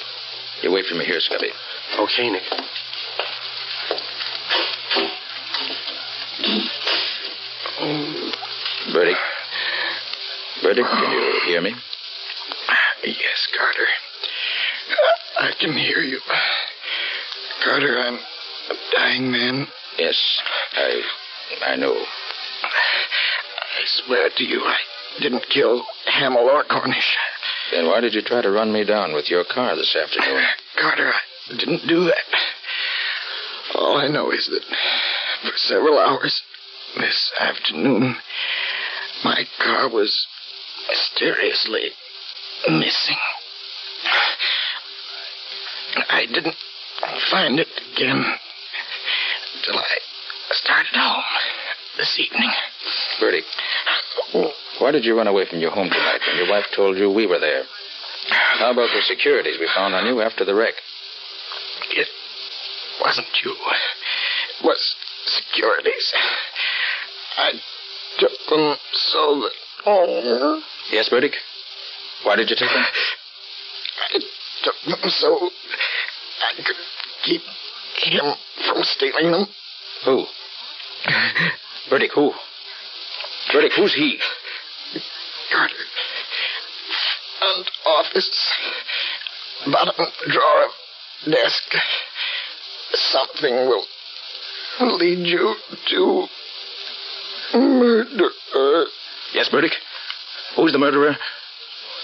You 0.62 0.72
wait 0.72 0.86
for 0.86 0.94
me 0.94 1.04
here, 1.04 1.18
Scubby. 1.18 1.50
Okay, 1.98 2.30
Nick. 2.30 2.42
Burdick. 8.92 9.16
Burdick, 10.62 10.86
can 10.86 11.12
you 11.12 11.40
hear 11.46 11.60
me? 11.60 11.74
Yes, 13.04 13.48
Carter. 13.56 13.86
I 15.38 15.52
can 15.60 15.72
hear 15.76 15.98
you. 15.98 16.20
Carter, 17.62 17.98
I'm 17.98 18.14
a 18.14 18.74
dying 18.96 19.30
man. 19.30 19.66
Yes, 19.98 20.40
I. 20.72 21.02
I 21.66 21.76
know. 21.76 21.94
I 21.94 23.82
swear 23.84 24.30
to 24.34 24.44
you, 24.44 24.62
I 24.64 24.76
didn't 25.20 25.46
kill 25.50 25.84
Hamill 26.06 26.48
or 26.48 26.64
Cornish. 26.64 27.16
Then 27.72 27.86
why 27.86 28.00
did 28.00 28.14
you 28.14 28.22
try 28.22 28.42
to 28.42 28.50
run 28.50 28.72
me 28.72 28.84
down 28.84 29.12
with 29.14 29.28
your 29.30 29.44
car 29.44 29.76
this 29.76 29.96
afternoon? 29.96 30.42
Carter, 30.80 31.12
I 31.12 31.56
didn't 31.56 31.86
do 31.86 32.04
that. 32.04 32.24
All 33.74 33.98
I 33.98 34.08
know 34.08 34.30
is 34.30 34.46
that 34.46 34.62
for 35.42 35.56
several 35.56 35.98
hours 35.98 36.42
this 36.96 37.32
afternoon, 37.40 38.16
my 39.24 39.44
car 39.62 39.88
was 39.88 40.26
mysteriously 40.88 41.90
missing. 42.68 43.16
I 46.08 46.26
didn't 46.26 46.56
find 47.30 47.58
it 47.58 47.68
again 47.94 48.24
until 49.56 49.78
I 49.78 49.98
started 50.50 50.94
home 50.94 51.24
this 51.96 52.18
evening. 52.18 52.50
Burdick, 53.20 53.44
why 54.78 54.90
did 54.90 55.04
you 55.04 55.16
run 55.16 55.26
away 55.26 55.46
from 55.48 55.60
your 55.60 55.70
home 55.70 55.88
tonight 55.88 56.20
when 56.26 56.36
your 56.36 56.50
wife 56.50 56.66
told 56.74 56.96
you 56.96 57.10
we 57.10 57.26
were 57.26 57.38
there? 57.38 57.64
How 58.58 58.72
about 58.72 58.90
the 58.94 59.02
securities 59.02 59.56
we 59.60 59.68
found 59.74 59.94
on 59.94 60.06
you 60.06 60.20
after 60.20 60.44
the 60.44 60.54
wreck? 60.54 60.74
It 61.92 62.08
wasn't 63.00 63.28
you. 63.44 63.50
It 63.52 64.64
was 64.64 64.96
securities. 65.26 66.12
I 67.36 67.52
took 68.18 68.32
them 68.48 68.76
so 68.92 69.40
that. 69.40 69.52
Oh. 69.86 70.62
Yes, 70.90 71.08
Burdick? 71.08 71.34
Why 72.24 72.36
did 72.36 72.50
you 72.50 72.56
take 72.56 72.68
them? 72.68 72.84
I 74.12 74.18
took 74.64 74.74
them 74.86 75.10
so 75.10 75.50
I 76.48 76.62
could 76.62 76.76
keep 77.24 77.42
him 78.04 78.34
from 78.66 78.82
stealing 78.82 79.30
them. 79.32 79.46
Who? 80.04 80.24
Burdick, 81.90 82.12
who? 82.14 82.32
Burdick, 83.52 83.72
who's 83.76 83.94
he? 83.94 84.18
Carter. 85.52 85.74
Front 87.38 87.70
office. 87.86 88.52
Bottom 89.70 90.06
drawer 90.28 90.64
of 90.64 91.32
desk. 91.32 91.74
Something 92.92 93.54
will 93.54 93.84
lead 94.98 95.26
you 95.26 95.54
to 95.88 96.26
murder. 97.54 98.30
Yes, 99.32 99.48
Burdick? 99.50 99.72
Who's 100.56 100.72
the 100.72 100.78
murderer? 100.78 101.16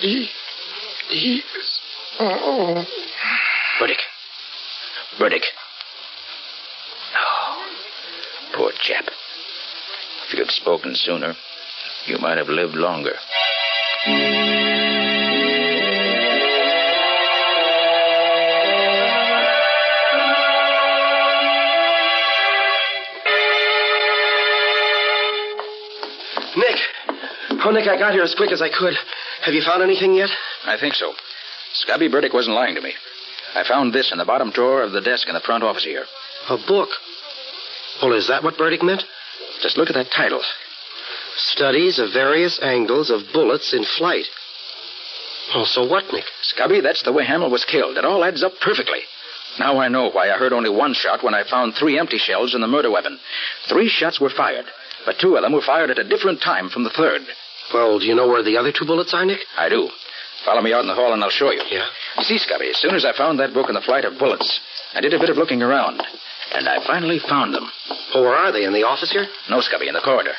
He. 0.00 0.28
He's. 1.08 1.42
Oh. 2.20 2.84
Burdick. 3.78 3.98
Burdick. 5.18 5.42
Oh, 7.16 7.66
poor 8.54 8.72
chap. 8.80 9.04
If 10.32 10.38
you'd 10.38 10.46
have 10.46 10.54
spoken 10.54 10.94
sooner, 10.94 11.34
you 12.06 12.16
might 12.16 12.38
have 12.38 12.48
lived 12.48 12.74
longer. 12.74 13.12
Nick! 26.56 26.78
Oh, 27.62 27.70
Nick, 27.70 27.86
I 27.86 27.98
got 27.98 28.14
here 28.14 28.22
as 28.22 28.34
quick 28.34 28.52
as 28.52 28.62
I 28.62 28.70
could. 28.70 28.94
Have 29.42 29.52
you 29.52 29.60
found 29.60 29.82
anything 29.82 30.14
yet? 30.14 30.30
I 30.64 30.78
think 30.80 30.94
so. 30.94 31.12
Scubby 31.74 32.10
Burdick 32.10 32.32
wasn't 32.32 32.56
lying 32.56 32.74
to 32.76 32.80
me. 32.80 32.94
I 33.54 33.68
found 33.68 33.92
this 33.92 34.10
in 34.10 34.16
the 34.16 34.24
bottom 34.24 34.50
drawer 34.50 34.80
of 34.80 34.92
the 34.92 35.02
desk 35.02 35.28
in 35.28 35.34
the 35.34 35.40
front 35.40 35.62
office 35.62 35.84
here. 35.84 36.06
A 36.48 36.56
book? 36.56 36.88
Well, 38.00 38.14
is 38.14 38.28
that 38.28 38.42
what 38.42 38.56
Burdick 38.56 38.82
meant? 38.82 39.04
Just 39.62 39.78
look 39.78 39.88
at 39.88 39.94
that 39.94 40.10
title. 40.10 40.42
Studies 41.36 41.98
of 41.98 42.12
various 42.12 42.58
angles 42.60 43.10
of 43.10 43.32
bullets 43.32 43.72
in 43.72 43.84
flight. 43.96 44.26
Oh, 45.54 45.64
so 45.64 45.86
what, 45.86 46.04
Nick? 46.12 46.24
Scubby, 46.42 46.82
that's 46.82 47.02
the 47.02 47.12
way 47.12 47.24
Hamill 47.24 47.50
was 47.50 47.64
killed. 47.64 47.96
It 47.96 48.04
all 48.04 48.24
adds 48.24 48.42
up 48.42 48.52
perfectly. 48.60 49.00
Now 49.58 49.78
I 49.78 49.88
know 49.88 50.10
why 50.10 50.30
I 50.30 50.38
heard 50.38 50.52
only 50.52 50.70
one 50.70 50.94
shot 50.94 51.22
when 51.22 51.34
I 51.34 51.44
found 51.44 51.74
three 51.74 51.98
empty 51.98 52.18
shells 52.18 52.54
in 52.54 52.60
the 52.60 52.66
murder 52.66 52.90
weapon. 52.90 53.18
Three 53.68 53.88
shots 53.88 54.20
were 54.20 54.30
fired, 54.30 54.64
but 55.04 55.18
two 55.20 55.36
of 55.36 55.42
them 55.42 55.52
were 55.52 55.62
fired 55.62 55.90
at 55.90 55.98
a 55.98 56.08
different 56.08 56.40
time 56.40 56.68
from 56.68 56.84
the 56.84 56.90
third. 56.90 57.22
Well, 57.72 57.98
do 57.98 58.06
you 58.06 58.14
know 58.14 58.28
where 58.28 58.42
the 58.42 58.56
other 58.56 58.72
two 58.72 58.86
bullets 58.86 59.14
are, 59.14 59.24
Nick? 59.24 59.40
I 59.56 59.68
do. 59.68 59.90
Follow 60.44 60.62
me 60.62 60.72
out 60.72 60.80
in 60.80 60.88
the 60.88 60.94
hall 60.94 61.12
and 61.12 61.22
I'll 61.22 61.30
show 61.30 61.50
you. 61.50 61.62
Yeah? 61.70 61.86
You 62.18 62.24
see, 62.24 62.38
Scubby, 62.38 62.70
as 62.70 62.78
soon 62.78 62.94
as 62.94 63.04
I 63.04 63.16
found 63.16 63.38
that 63.38 63.54
book 63.54 63.68
on 63.68 63.74
the 63.74 63.80
flight 63.80 64.04
of 64.04 64.18
bullets, 64.18 64.60
I 64.94 65.00
did 65.00 65.14
a 65.14 65.18
bit 65.18 65.30
of 65.30 65.36
looking 65.36 65.62
around, 65.62 66.02
and 66.52 66.68
I 66.68 66.84
finally 66.86 67.18
found 67.18 67.54
them. 67.54 67.70
Oh, 68.14 68.22
where 68.22 68.34
are 68.34 68.52
they? 68.52 68.64
In 68.64 68.72
the 68.72 68.84
office 68.84 69.10
here? 69.10 69.26
No, 69.48 69.60
Scubby, 69.60 69.88
in 69.88 69.94
the 69.94 70.00
corridor. 70.00 70.34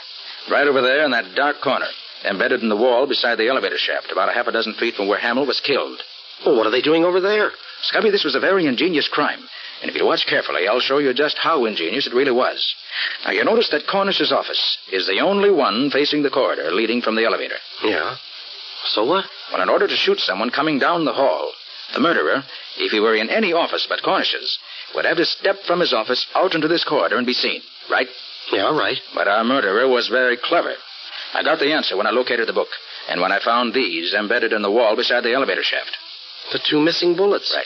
Right 0.49 0.67
over 0.67 0.81
there 0.81 1.05
in 1.05 1.11
that 1.11 1.35
dark 1.35 1.61
corner, 1.61 1.87
embedded 2.25 2.61
in 2.61 2.69
the 2.69 2.75
wall 2.75 3.07
beside 3.07 3.37
the 3.37 3.47
elevator 3.47 3.77
shaft, 3.77 4.11
about 4.11 4.29
a 4.29 4.33
half 4.33 4.47
a 4.47 4.51
dozen 4.51 4.73
feet 4.75 4.95
from 4.95 5.07
where 5.07 5.19
Hamill 5.19 5.45
was 5.45 5.61
killed. 5.61 6.01
Well, 6.45 6.57
what 6.57 6.67
are 6.67 6.71
they 6.71 6.81
doing 6.81 7.03
over 7.03 7.21
there? 7.21 7.51
Scubby, 7.81 8.11
this 8.11 8.23
was 8.23 8.35
a 8.35 8.39
very 8.39 8.65
ingenious 8.65 9.07
crime. 9.07 9.39
And 9.81 9.89
if 9.89 9.97
you 9.97 10.05
watch 10.05 10.25
carefully, 10.27 10.67
I'll 10.67 10.79
show 10.79 10.99
you 10.99 11.13
just 11.13 11.37
how 11.37 11.65
ingenious 11.65 12.07
it 12.07 12.13
really 12.13 12.31
was. 12.31 12.73
Now, 13.25 13.31
you 13.31 13.43
notice 13.43 13.69
that 13.71 13.87
Cornish's 13.87 14.31
office 14.31 14.77
is 14.91 15.07
the 15.07 15.19
only 15.19 15.49
one 15.51 15.89
facing 15.89 16.23
the 16.23 16.29
corridor 16.29 16.71
leading 16.71 17.01
from 17.01 17.15
the 17.15 17.25
elevator. 17.25 17.57
Yeah. 17.83 18.15
So 18.87 19.03
what? 19.03 19.25
Well, 19.51 19.61
in 19.61 19.69
order 19.69 19.87
to 19.87 19.95
shoot 19.95 20.19
someone 20.19 20.51
coming 20.51 20.79
down 20.79 21.05
the 21.05 21.13
hall, 21.13 21.51
the 21.93 21.99
murderer, 21.99 22.43
if 22.77 22.91
he 22.91 22.99
were 22.99 23.15
in 23.15 23.29
any 23.29 23.53
office 23.53 23.85
but 23.87 24.03
Cornish's, 24.03 24.57
would 24.95 25.05
have 25.05 25.17
to 25.17 25.25
step 25.25 25.57
from 25.65 25.79
his 25.79 25.93
office 25.93 26.25
out 26.35 26.55
into 26.55 26.67
this 26.67 26.83
corridor 26.83 27.17
and 27.17 27.25
be 27.25 27.33
seen, 27.33 27.61
right? 27.89 28.07
Yeah, 28.51 28.75
right. 28.77 28.99
But 29.15 29.27
our 29.27 29.43
murderer 29.43 29.87
was 29.87 30.07
very 30.07 30.37
clever. 30.37 30.73
I 31.33 31.43
got 31.43 31.59
the 31.59 31.73
answer 31.73 31.97
when 31.97 32.07
I 32.07 32.11
located 32.11 32.47
the 32.47 32.53
book, 32.53 32.67
and 33.09 33.21
when 33.21 33.31
I 33.31 33.39
found 33.43 33.73
these 33.73 34.13
embedded 34.13 34.53
in 34.53 34.61
the 34.61 34.71
wall 34.71 34.95
beside 34.95 35.23
the 35.23 35.33
elevator 35.33 35.63
shaft. 35.63 35.97
The 36.51 36.59
two 36.69 36.79
missing 36.79 37.15
bullets. 37.15 37.53
Right. 37.55 37.65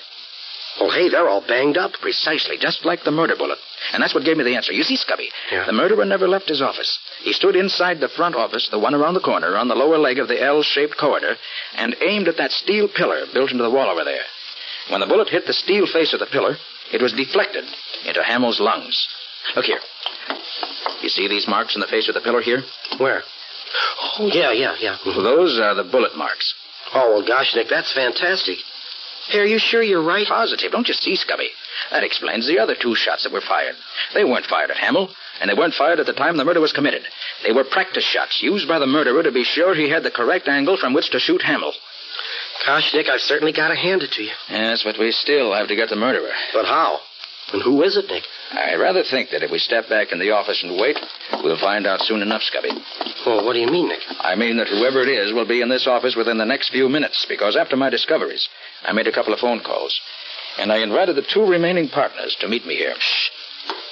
Oh, 0.80 0.92
hey, 0.92 1.10
they're 1.10 1.28
all 1.28 1.42
banged 1.46 1.76
up. 1.78 1.94
Precisely, 2.02 2.56
just 2.60 2.86
like 2.86 3.04
the 3.04 3.12
murder 3.12 3.36
bullet. 3.36 3.58
And 3.94 4.02
that's 4.04 4.13
what 4.13 4.24
gave 4.24 4.38
me 4.38 4.44
the 4.44 4.56
answer. 4.56 4.72
You 4.72 4.84
see, 4.84 4.96
Scubby, 4.96 5.30
Yeah. 5.52 5.66
the 5.66 5.74
murderer 5.74 6.06
never 6.06 6.28
left 6.28 6.50
his 6.50 6.62
office. 6.62 7.00
He 7.24 7.34
stood 7.34 7.56
inside 7.56 8.00
the 8.00 8.10
front 8.10 8.36
office, 8.36 8.68
the 8.70 8.78
one 8.78 8.94
around 8.94 9.16
the 9.16 9.20
corner, 9.20 9.58
on 9.58 9.68
the 9.70 9.76
lower 9.76 9.98
leg 9.98 10.20
of 10.20 10.28
the 10.28 10.42
L 10.42 10.62
shaped 10.62 10.96
corridor, 10.96 11.36
and 11.76 11.96
aimed 12.02 12.28
at 12.28 12.38
that 12.38 12.52
steel 12.52 12.88
pillar 12.88 13.26
built 13.34 13.52
into 13.52 13.63
the 13.63 13.72
wall 13.72 13.90
over 13.90 14.04
there. 14.04 14.22
When 14.90 15.02
the 15.02 15.08
bullet 15.08 15.30
hit 15.30 15.48
the 15.48 15.54
steel 15.54 15.88
face 15.88 16.13
of 16.13 16.20
the 16.20 16.28
pillar, 16.28 16.58
it 16.93 17.02
was 17.02 17.13
deflected 17.13 17.65
into 18.06 18.23
Hamill's 18.23 18.60
lungs. 18.60 19.08
Look 19.56 19.65
here. 19.65 19.80
You 21.02 21.10
see 21.10 21.28
these 21.28 21.47
marks 21.47 21.76
in 21.76 21.82
the 21.82 21.88
face 21.88 22.08
of 22.08 22.15
the 22.15 22.21
pillar 22.21 22.41
here? 22.41 22.63
Where? 22.97 23.23
Oh, 24.19 24.30
yeah, 24.34 24.52
yeah, 24.52 24.76
yeah. 24.80 24.97
Those 25.06 25.60
are 25.60 25.76
the 25.76 25.84
bullet 25.84 26.17
marks. 26.17 26.54
Oh, 26.93 27.13
well, 27.13 27.28
gosh, 27.28 27.54
Nick, 27.56 27.67
that's 27.69 27.93
fantastic. 27.93 28.58
Hey, 29.30 29.39
are 29.39 29.45
you 29.45 29.60
sure 29.60 29.84
you're 29.84 30.04
right? 30.04 30.26
Positive. 30.26 30.71
Don't 30.71 30.88
you 30.88 30.93
see, 30.93 31.15
Scubby? 31.15 31.50
That 31.91 32.04
explains 32.04 32.47
the 32.47 32.60
other 32.60 32.76
two 32.80 32.95
shots 32.95 33.23
that 33.23 33.34
were 33.34 33.41
fired. 33.41 33.76
They 34.13 34.23
weren't 34.23 34.45
fired 34.45 34.71
at 34.71 34.78
Hamill, 34.78 35.10
and 35.41 35.50
they 35.50 35.54
weren't 35.54 35.73
fired 35.73 36.00
at 36.00 36.06
the 36.06 36.13
time 36.13 36.38
the 36.38 36.45
murder 36.45 36.62
was 36.62 36.71
committed. 36.71 37.04
They 37.43 37.52
were 37.52 37.65
practice 37.65 38.06
shots 38.06 38.39
used 38.41 38.67
by 38.67 38.80
the 38.80 38.88
murderer 38.88 39.23
to 39.23 39.32
be 39.32 39.43
sure 39.43 39.76
he 39.76 39.89
had 39.89 40.04
the 40.04 40.12
correct 40.12 40.47
angle 40.47 40.78
from 40.78 40.93
which 40.93 41.10
to 41.12 41.19
shoot 41.19 41.41
Hamill. 41.41 41.73
Gosh, 42.67 42.93
Nick, 42.93 43.08
I've 43.08 43.21
certainly 43.21 43.53
got 43.53 43.69
to 43.69 43.75
hand 43.75 44.03
it 44.03 44.12
to 44.12 44.23
you. 44.23 44.32
Yes, 44.49 44.84
but 44.84 44.99
we 44.99 45.12
still 45.12 45.53
have 45.56 45.69
to 45.69 45.75
get 45.75 45.88
the 45.88 45.95
murderer. 45.95 46.36
But 46.51 46.65
how? 46.65 46.99
And 47.53 47.62
who 47.62 47.82
is 47.82 47.95
it, 47.95 48.08
Nick? 48.12 48.23
I 48.51 48.75
rather 48.75 49.03
think 49.10 49.30
that 49.32 49.41
if 49.41 49.49
we 49.49 49.58
step 49.58 49.88
back 49.88 50.12
in 50.12 50.19
the 50.19 50.32
office 50.32 50.62
and 50.63 50.77
wait, 50.77 50.99
we'll 51.43 51.58
find 51.58 51.88
out 51.88 52.01
soon 52.01 52.21
enough, 52.21 52.41
Scubby. 52.41 52.75
Well, 53.25 53.45
what 53.45 53.53
do 53.53 53.60
you 53.60 53.71
mean, 53.71 53.88
Nick? 53.88 54.01
I 54.19 54.36
mean 54.36 54.58
that 54.58 54.67
whoever 54.67 54.99
it 54.99 55.08
is 55.08 55.32
will 55.32 55.47
be 55.47 55.62
in 55.62 55.69
this 55.69 55.88
office 55.88 56.17
within 56.17 56.38
the 56.38 56.45
next 56.45 56.69
few 56.69 56.89
minutes, 56.89 57.25
because 57.30 57.56
after 57.56 57.77
my 57.77 57.89
discoveries, 57.89 58.49
I 58.84 58.91
made 58.91 59.08
a 59.08 59.13
couple 59.13 59.34
of 59.34 59.39
phone 59.39 59.62
calls, 59.62 59.97
and 60.60 60.69
I 60.69 60.80
invited 60.84 61.15
the 61.15 61.21
two 61.34 61.45
remaining 61.45 61.88
partners 61.88 62.36
to 62.41 62.49
meet 62.49 62.65
me 62.65 62.75
here. 62.75 62.95
Shh. 62.99 63.30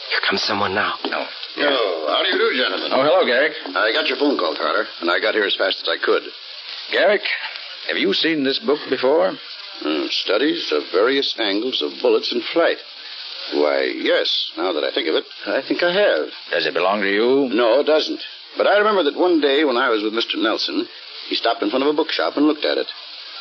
Here 0.09 0.19
comes 0.27 0.43
someone 0.43 0.75
now. 0.75 0.95
No. 1.05 1.25
No. 1.57 2.07
how 2.11 2.23
do 2.23 2.29
you 2.29 2.37
do, 2.37 2.57
gentlemen? 2.61 2.91
Oh, 2.91 3.03
hello, 3.03 3.25
Garrick. 3.25 3.53
I 3.67 3.93
got 3.93 4.07
your 4.07 4.17
phone 4.17 4.37
call, 4.37 4.53
Carter, 4.53 4.85
and 4.99 5.09
I 5.09 5.21
got 5.21 5.33
here 5.33 5.45
as 5.45 5.55
fast 5.55 5.79
as 5.81 5.87
I 5.87 5.95
could. 6.03 6.23
Garrick, 6.91 7.23
have 7.87 7.97
you 7.97 8.13
seen 8.13 8.43
this 8.43 8.59
book 8.59 8.79
before? 8.89 9.33
Hmm, 9.79 10.07
studies 10.09 10.71
of 10.71 10.83
various 10.91 11.35
angles 11.39 11.81
of 11.81 12.01
bullets 12.01 12.31
in 12.31 12.41
flight. 12.53 12.77
Why, 13.53 13.83
yes, 13.83 14.51
now 14.57 14.73
that 14.73 14.83
I 14.83 14.91
think 14.91 15.07
of 15.07 15.15
it, 15.15 15.25
I 15.45 15.61
think 15.61 15.83
I 15.83 15.93
have. 15.93 16.29
Does 16.51 16.65
it 16.65 16.73
belong 16.73 17.01
to 17.01 17.11
you? 17.11 17.49
No, 17.53 17.79
it 17.81 17.85
doesn't. 17.85 18.21
But 18.57 18.67
I 18.67 18.79
remember 18.79 19.03
that 19.03 19.19
one 19.19 19.41
day 19.41 19.63
when 19.65 19.77
I 19.77 19.89
was 19.89 20.01
with 20.01 20.13
Mr. 20.13 20.41
Nelson, 20.41 20.87
he 21.27 21.35
stopped 21.35 21.61
in 21.61 21.69
front 21.69 21.83
of 21.83 21.89
a 21.89 21.97
bookshop 21.97 22.37
and 22.37 22.47
looked 22.47 22.65
at 22.65 22.77
it. 22.77 22.87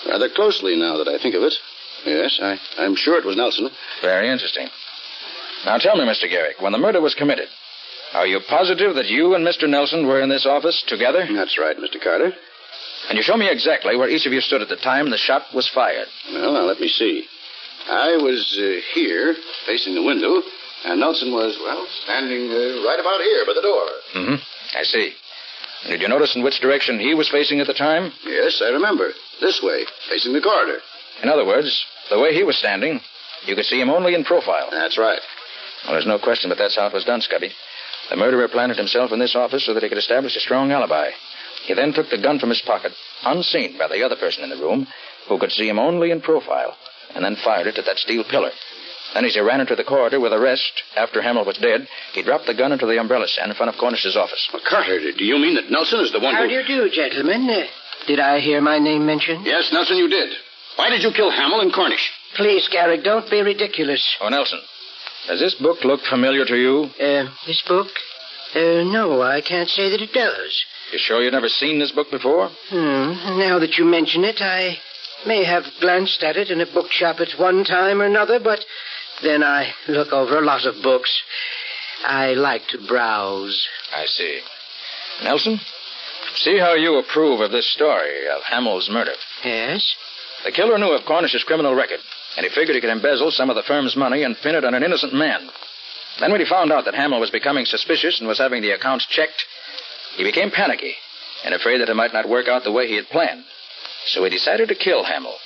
Rather 0.07 0.29
closely 0.29 0.77
now 0.77 0.99
that 0.99 1.09
I 1.09 1.19
think 1.19 1.35
of 1.35 1.43
it. 1.43 1.55
Yes, 2.05 2.39
I, 2.43 2.59
I'm 2.79 2.97
sure 2.97 3.19
it 3.19 3.25
was 3.25 3.37
Nelson. 3.37 3.71
Very 4.03 4.29
interesting. 4.29 4.69
Now 5.65 5.79
tell 5.79 5.97
me, 5.97 6.05
Mr. 6.05 6.29
Garrick, 6.29 6.61
when 6.61 6.73
the 6.73 6.79
murder 6.79 7.01
was 7.01 7.15
committed, 7.15 7.49
are 8.13 8.27
you 8.27 8.41
positive 8.47 8.97
that 8.97 9.07
you 9.07 9.35
and 9.35 9.47
Mr. 9.47 9.69
Nelson 9.69 10.07
were 10.07 10.21
in 10.21 10.29
this 10.29 10.47
office 10.47 10.85
together? 10.87 11.27
That's 11.33 11.59
right, 11.59 11.77
Mr. 11.77 12.03
Carter. 12.03 12.33
And 13.09 13.17
you 13.17 13.23
show 13.23 13.37
me 13.37 13.51
exactly 13.51 13.97
where 13.97 14.09
each 14.09 14.27
of 14.27 14.33
you 14.33 14.41
stood 14.41 14.63
at 14.63 14.69
the 14.69 14.77
time 14.77 15.11
the 15.11 15.19
shot 15.19 15.43
was 15.55 15.69
fired. 15.69 16.09
Well, 16.33 16.53
now 16.53 16.65
let 16.65 16.81
me 16.81 16.89
see. 16.89 17.27
I 17.89 18.17
was 18.17 18.59
uh, 18.59 18.81
here, 18.95 19.37
facing 19.67 19.95
the 19.95 20.03
window, 20.03 20.41
and 20.87 21.01
Nelson 21.01 21.33
was, 21.33 21.59
well, 21.63 21.87
standing 22.05 22.49
uh, 22.49 22.87
right 22.89 23.01
about 23.01 23.21
here 23.21 23.45
by 23.45 23.53
the 23.55 23.63
door. 23.63 23.87
Mm-hmm. 24.15 24.79
I 24.79 24.83
see. 24.85 25.13
Did 25.87 26.01
you 26.01 26.09
notice 26.09 26.35
in 26.35 26.43
which 26.43 26.61
direction 26.61 26.99
he 26.99 27.15
was 27.15 27.29
facing 27.29 27.61
at 27.61 27.67
the 27.67 27.75
time? 27.75 28.11
Yes, 28.25 28.63
I 28.65 28.71
remember. 28.71 29.11
This 29.41 29.61
way, 29.63 29.85
facing 30.09 30.33
the 30.33 30.41
corridor. 30.41 30.81
In 31.23 31.29
other 31.29 31.45
words, 31.45 31.85
the 32.09 32.19
way 32.19 32.33
he 32.33 32.43
was 32.43 32.57
standing, 32.59 33.01
you 33.45 33.55
could 33.55 33.67
see 33.67 33.81
him 33.81 33.91
only 33.91 34.15
in 34.15 34.25
profile. 34.25 34.69
That's 34.71 34.97
right. 34.97 35.21
Well, 35.85 35.93
there's 35.93 36.07
no 36.07 36.19
question 36.19 36.49
but 36.49 36.57
that's 36.57 36.77
how 36.77 36.87
it 36.87 36.95
was 36.95 37.05
done, 37.05 37.21
Scubby. 37.21 37.51
The 38.09 38.17
murderer 38.17 38.49
planted 38.49 38.79
himself 38.79 39.13
in 39.13 39.19
this 39.19 39.37
office 39.37 39.65
so 39.67 39.75
that 39.75 39.83
he 39.83 39.89
could 39.89 39.99
establish 39.99 40.37
a 40.37 40.41
strong 40.41 40.73
alibi. 40.73 41.11
He 41.65 41.75
then 41.75 41.93
took 41.93 42.11
the 42.11 42.21
gun 42.21 42.39
from 42.39 42.51
his 42.51 42.61
pocket, 42.61 42.93
unseen 43.25 43.79
by 43.79 43.89
the 43.89 44.05
other 44.05 44.17
person 44.17 44.45
in 44.45 44.51
the 44.51 44.63
room, 44.63 44.87
who 45.29 45.39
could 45.39 45.53
see 45.53 45.69
him 45.69 45.79
only 45.79 46.11
in 46.11 46.21
profile, 46.21 46.77
and 47.15 47.25
then 47.25 47.37
fired 47.37 47.67
it 47.67 47.79
at 47.79 47.87
that 47.87 47.99
steel 47.99 48.25
pillar. 48.25 48.51
Then, 49.15 49.25
as 49.25 49.35
he 49.35 49.41
ran 49.41 49.61
into 49.61 49.77
the 49.77 49.85
corridor 49.85 50.19
with 50.19 50.33
the 50.33 50.41
rest, 50.41 50.83
after 50.97 51.23
Hamill 51.23 51.45
was 51.45 51.57
dead, 51.59 51.87
he 52.13 52.23
dropped 52.23 52.47
the 52.47 52.55
gun 52.55 52.73
into 52.73 52.87
the 52.87 52.99
umbrella 52.99 53.29
stand 53.29 53.51
in 53.51 53.57
front 53.57 53.73
of 53.73 53.79
Cornish's 53.79 54.17
office. 54.17 54.49
Well, 54.53 54.63
Carter, 54.69 54.99
do 54.99 55.25
you 55.25 55.39
mean 55.39 55.55
that 55.55 55.71
Nelson 55.71 56.01
is 56.01 56.13
the 56.13 56.21
one 56.21 56.35
How 56.35 56.43
who... 56.43 56.49
do 56.49 56.55
you 56.55 56.67
do, 56.67 56.91
gentlemen? 56.91 57.49
Uh, 57.49 57.67
did 58.07 58.19
I 58.19 58.41
hear 58.41 58.61
my 58.61 58.79
name 58.79 59.07
mentioned? 59.07 59.47
Yes, 59.47 59.71
Nelson, 59.73 59.97
you 59.97 60.09
did. 60.09 60.31
Why 60.77 60.91
did 60.91 61.03
you 61.03 61.13
kill 61.13 61.31
Hamill 61.31 61.61
and 61.61 61.73
Cornish? 61.73 62.11
Please, 62.35 62.69
Garrick, 62.71 63.05
don't 63.05 63.31
be 63.31 63.41
ridiculous. 63.41 64.03
Oh, 64.21 64.29
Nelson, 64.29 64.61
does 65.29 65.39
this 65.39 65.55
book 65.55 65.85
look 65.85 66.01
familiar 66.11 66.45
to 66.45 66.57
you? 66.57 66.91
Uh, 67.01 67.31
this 67.47 67.63
book? 67.69 67.87
Uh, 68.55 68.83
no, 68.83 69.23
I 69.23 69.41
can't 69.41 69.69
say 69.69 69.91
that 69.91 70.03
it 70.03 70.13
does. 70.13 70.65
You 70.93 70.99
sure 70.99 71.23
you've 71.23 71.33
never 71.33 71.49
seen 71.49 71.79
this 71.79 71.93
book 71.93 72.11
before? 72.11 72.51
Hmm. 72.69 73.39
Now 73.39 73.59
that 73.59 73.77
you 73.79 73.85
mention 73.85 74.25
it, 74.25 74.41
I 74.41 74.79
may 75.27 75.45
have 75.45 75.65
glanced 75.81 76.23
at 76.23 76.37
it 76.37 76.51
in 76.51 76.61
a 76.61 76.67
bookshop 76.67 77.21
at 77.21 77.39
one 77.39 77.65
time 77.65 78.01
or 78.01 78.05
another, 78.05 78.39
but 78.39 78.61
then 79.23 79.43
I 79.43 79.73
look 79.89 80.13
over 80.13 80.39
a 80.39 80.45
lot 80.45 80.67
of 80.67 80.83
books. 80.83 81.23
I 82.05 82.35
like 82.35 82.67
to 82.69 82.87
browse. 82.87 83.67
I 83.93 84.05
see. 84.07 84.41
Nelson, 85.23 85.61
see 86.37 86.59
how 86.59 86.75
you 86.75 86.99
approve 86.99 87.41
of 87.41 87.51
this 87.51 87.73
story 87.73 88.29
of 88.29 88.43
Hamill's 88.43 88.91
murder. 88.91 89.15
Yes? 89.45 89.95
The 90.45 90.53
killer 90.53 90.79
knew 90.79 90.93
of 90.93 91.07
Cornish's 91.07 91.45
criminal 91.45 91.75
record, 91.75 92.01
and 92.37 92.45
he 92.45 92.51
figured 92.51 92.75
he 92.75 92.81
could 92.81 92.91
embezzle 92.91 93.31
some 93.31 93.49
of 93.49 93.57
the 93.57 93.63
firm's 93.63 93.97
money 93.97 94.23
and 94.23 94.37
pin 94.37 94.55
it 94.55 94.65
on 94.65 94.75
an 94.75 94.83
innocent 94.83 95.15
man. 95.15 95.49
Then, 96.21 96.31
when 96.31 96.41
he 96.41 96.47
found 96.47 96.71
out 96.71 96.85
that 96.85 96.95
Hamill 96.95 97.21
was 97.21 97.31
becoming 97.31 97.65
suspicious 97.65 98.21
and 98.21 98.29
was 98.29 98.39
having 98.39 98.63
the 98.63 98.71
accounts 98.71 99.07
checked, 99.07 99.47
he 100.17 100.25
became 100.25 100.51
panicky 100.51 100.95
and 101.45 101.55
afraid 101.55 101.81
that 101.81 101.89
it 101.89 101.95
might 101.95 102.13
not 102.13 102.29
work 102.29 102.49
out 102.49 102.65
the 102.65 102.73
way 102.73 102.89
he 102.89 102.97
had 102.97 103.09
planned. 103.09 103.45
So 104.07 104.25
he 104.25 104.31
decided 104.31 104.69
to 104.69 104.75
kill 104.75 105.05
Hamill. 105.05 105.37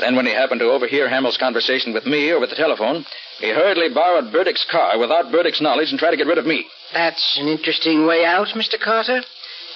Then, 0.00 0.16
when 0.16 0.26
he 0.26 0.32
happened 0.32 0.60
to 0.60 0.70
overhear 0.70 1.08
Hamill's 1.08 1.38
conversation 1.38 1.94
with 1.94 2.04
me 2.04 2.32
over 2.32 2.46
the 2.46 2.54
telephone, 2.54 3.06
he 3.40 3.50
hurriedly 3.50 3.88
borrowed 3.94 4.32
Burdick's 4.32 4.66
car 4.70 4.98
without 4.98 5.32
Burdick's 5.32 5.60
knowledge 5.60 5.90
and 5.90 5.98
tried 5.98 6.10
to 6.10 6.16
get 6.18 6.26
rid 6.26 6.38
of 6.38 6.46
me. 6.46 6.66
That's 6.92 7.38
an 7.40 7.48
interesting 7.48 8.06
way 8.06 8.24
out, 8.24 8.48
Mr. 8.48 8.78
Carter. 8.78 9.22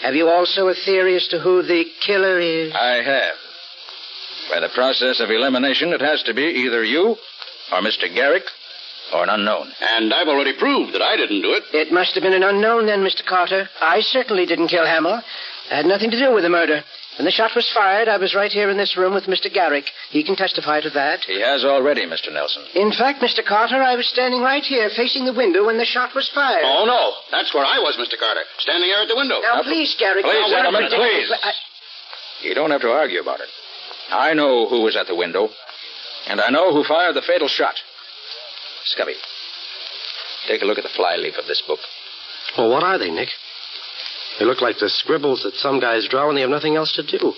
Have 0.03 0.15
you 0.15 0.29
also 0.29 0.69
a 0.69 0.75
theory 0.75 1.17
as 1.17 1.27
to 1.29 1.39
who 1.39 1.63
the 1.63 1.85
killer 2.07 2.39
is? 2.39 2.73
I 2.75 3.03
have. 3.03 3.35
By 4.51 4.61
the 4.61 4.75
process 4.75 5.21
of 5.21 5.31
elimination, 5.31 5.93
it 5.93 6.01
has 6.01 6.23
to 6.25 6.35
be 6.35 6.43
either 6.43 6.85
you 6.85 7.17
or 7.73 7.81
Mr. 7.81 8.13
Garrick 8.13 8.45
or 9.13 9.23
an 9.25 9.29
unknown. 9.31 9.71
And 9.81 10.13
I've 10.15 10.29
already 10.29 10.57
proved 10.59 10.95
that 10.95 11.03
I 11.03 11.17
didn't 11.17 11.43
do 11.43 11.53
it. 11.55 11.65
It 11.73 11.93
must 11.93 12.15
have 12.15 12.23
been 12.23 12.33
an 12.35 12.43
unknown 12.43 12.87
then, 12.87 13.01
Mr. 13.01 13.25
Carter. 13.25 13.69
I 13.81 14.01
certainly 14.01 14.47
didn't 14.47 14.69
kill 14.69 14.87
Hamill. 14.87 15.21
I 15.71 15.75
had 15.77 15.87
nothing 15.87 16.11
to 16.11 16.19
do 16.19 16.33
with 16.35 16.43
the 16.43 16.49
murder. 16.51 16.83
When 17.19 17.27
the 17.27 17.31
shot 17.31 17.55
was 17.55 17.71
fired, 17.75 18.09
I 18.09 18.17
was 18.17 18.35
right 18.35 18.51
here 18.51 18.71
in 18.71 18.79
this 18.79 18.97
room 18.97 19.13
with 19.13 19.25
Mr. 19.25 19.53
Garrick. 19.53 19.85
He 20.11 20.25
can 20.25 20.37
testify 20.37 20.81
to 20.81 20.91
that. 20.91 21.21
He 21.27 21.41
has 21.41 21.65
already, 21.65 22.07
Mr. 22.07 22.33
Nelson. 22.33 22.63
In 22.75 22.93
fact, 22.93 23.21
Mr. 23.21 23.45
Carter, 23.45 23.83
I 23.83 23.95
was 23.95 24.09
standing 24.09 24.41
right 24.41 24.63
here 24.65 24.89
facing 24.97 25.27
the 25.27 25.35
window 25.35 25.67
when 25.67 25.77
the 25.77 25.85
shot 25.85 26.15
was 26.15 26.31
fired. 26.35 26.63
Oh, 26.65 26.87
no. 26.87 27.13
That's 27.31 27.53
where 27.53 27.65
I 27.65 27.79
was, 27.79 27.97
Mr. 28.01 28.19
Carter. 28.19 28.41
Standing 28.59 28.89
here 28.89 29.03
at 29.03 29.09
the 29.09 29.17
window. 29.17 29.39
Now, 29.43 29.63
please, 29.63 29.95
Garrick. 29.99 30.25
Please, 30.25 30.51
now, 30.51 30.57
gentlemen, 30.57 30.83
wait 30.85 30.93
a 30.93 30.97
minute. 30.99 31.29
please. 31.29 31.39
I- 31.43 32.47
You 32.49 32.55
don't 32.55 32.71
have 32.71 32.81
to 32.81 32.91
argue 32.91 33.21
about 33.21 33.41
it. 33.41 33.49
I 34.11 34.33
know 34.35 34.67
who 34.67 34.81
was 34.83 34.97
at 34.97 35.07
the 35.07 35.15
window, 35.15 35.51
and 36.27 36.41
I 36.41 36.49
know 36.49 36.73
who 36.73 36.85
fired 36.85 37.15
the 37.15 37.23
fatal 37.23 37.49
shot. 37.49 37.75
Scubby, 38.87 39.15
take 40.49 40.63
a 40.63 40.65
look 40.65 40.79
at 40.79 40.85
the 40.85 40.91
flyleaf 40.97 41.37
of 41.37 41.47
this 41.47 41.63
book. 41.67 41.81
Well, 42.57 42.71
what 42.71 42.83
are 42.83 42.99
they, 42.99 43.11
Nick? 43.11 43.29
They 44.39 44.45
look 44.45 44.61
like 44.61 44.79
the 44.79 44.89
scribbles 44.89 45.43
that 45.43 45.55
some 45.55 45.81
guys 45.81 46.09
draw 46.09 46.27
when 46.27 46.35
they 46.35 46.41
have 46.41 46.51
nothing 46.51 46.77
else 46.77 46.93
to 46.93 47.03
do. 47.03 47.35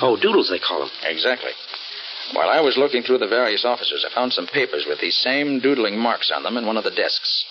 Oh, 0.00 0.16
doodles, 0.16 0.50
they 0.50 0.58
call 0.58 0.80
them. 0.80 0.90
Exactly. 1.04 1.52
While 2.34 2.50
I 2.50 2.60
was 2.60 2.76
looking 2.76 3.02
through 3.02 3.18
the 3.18 3.26
various 3.26 3.64
offices, 3.64 4.04
I 4.08 4.14
found 4.14 4.32
some 4.32 4.46
papers 4.46 4.84
with 4.86 5.00
these 5.00 5.16
same 5.16 5.60
doodling 5.60 5.98
marks 5.98 6.30
on 6.34 6.42
them 6.42 6.56
in 6.56 6.66
one 6.66 6.76
of 6.76 6.84
the 6.84 6.90
desks. 6.90 7.44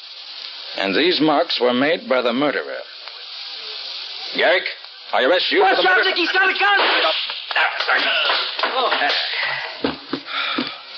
And 0.77 0.95
these 0.95 1.19
marks 1.19 1.59
were 1.59 1.73
made 1.73 2.07
by 2.07 2.21
the 2.21 2.33
murderer. 2.33 2.81
Garrick, 4.35 4.63
I 5.11 5.23
arrest 5.23 5.51
you 5.51 5.61
Watch 5.61 5.77
for 5.77 5.81
the 5.81 5.89
out, 5.89 5.97
murder. 5.97 6.09
Nick, 6.09 6.17
he's 6.17 6.31
got 6.31 6.49
a 6.49 6.53
gun! 6.53 6.79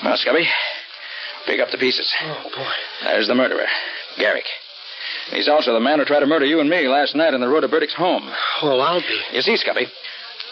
Well, 0.03 0.17
Scubby, 0.17 0.45
oh. 0.45 0.68
Pick 1.45 1.59
up 1.59 1.71
the 1.71 1.77
pieces. 1.77 2.11
Oh, 2.23 2.49
boy. 2.55 2.71
There's 3.03 3.27
the 3.27 3.35
murderer, 3.35 3.67
Garrick. 4.17 4.45
He's 5.31 5.49
also 5.49 5.73
the 5.73 5.79
man 5.79 5.99
who 5.99 6.05
tried 6.05 6.21
to 6.21 6.25
murder 6.25 6.45
you 6.45 6.59
and 6.59 6.69
me 6.69 6.87
last 6.87 7.15
night 7.15 7.33
on 7.33 7.41
the 7.41 7.47
road 7.47 7.61
to 7.61 7.67
Burdick's 7.67 7.93
home. 7.93 8.29
Well, 8.63 8.81
I'll 8.81 9.01
be. 9.01 9.21
You 9.33 9.41
see, 9.41 9.55
Scubby, 9.55 9.87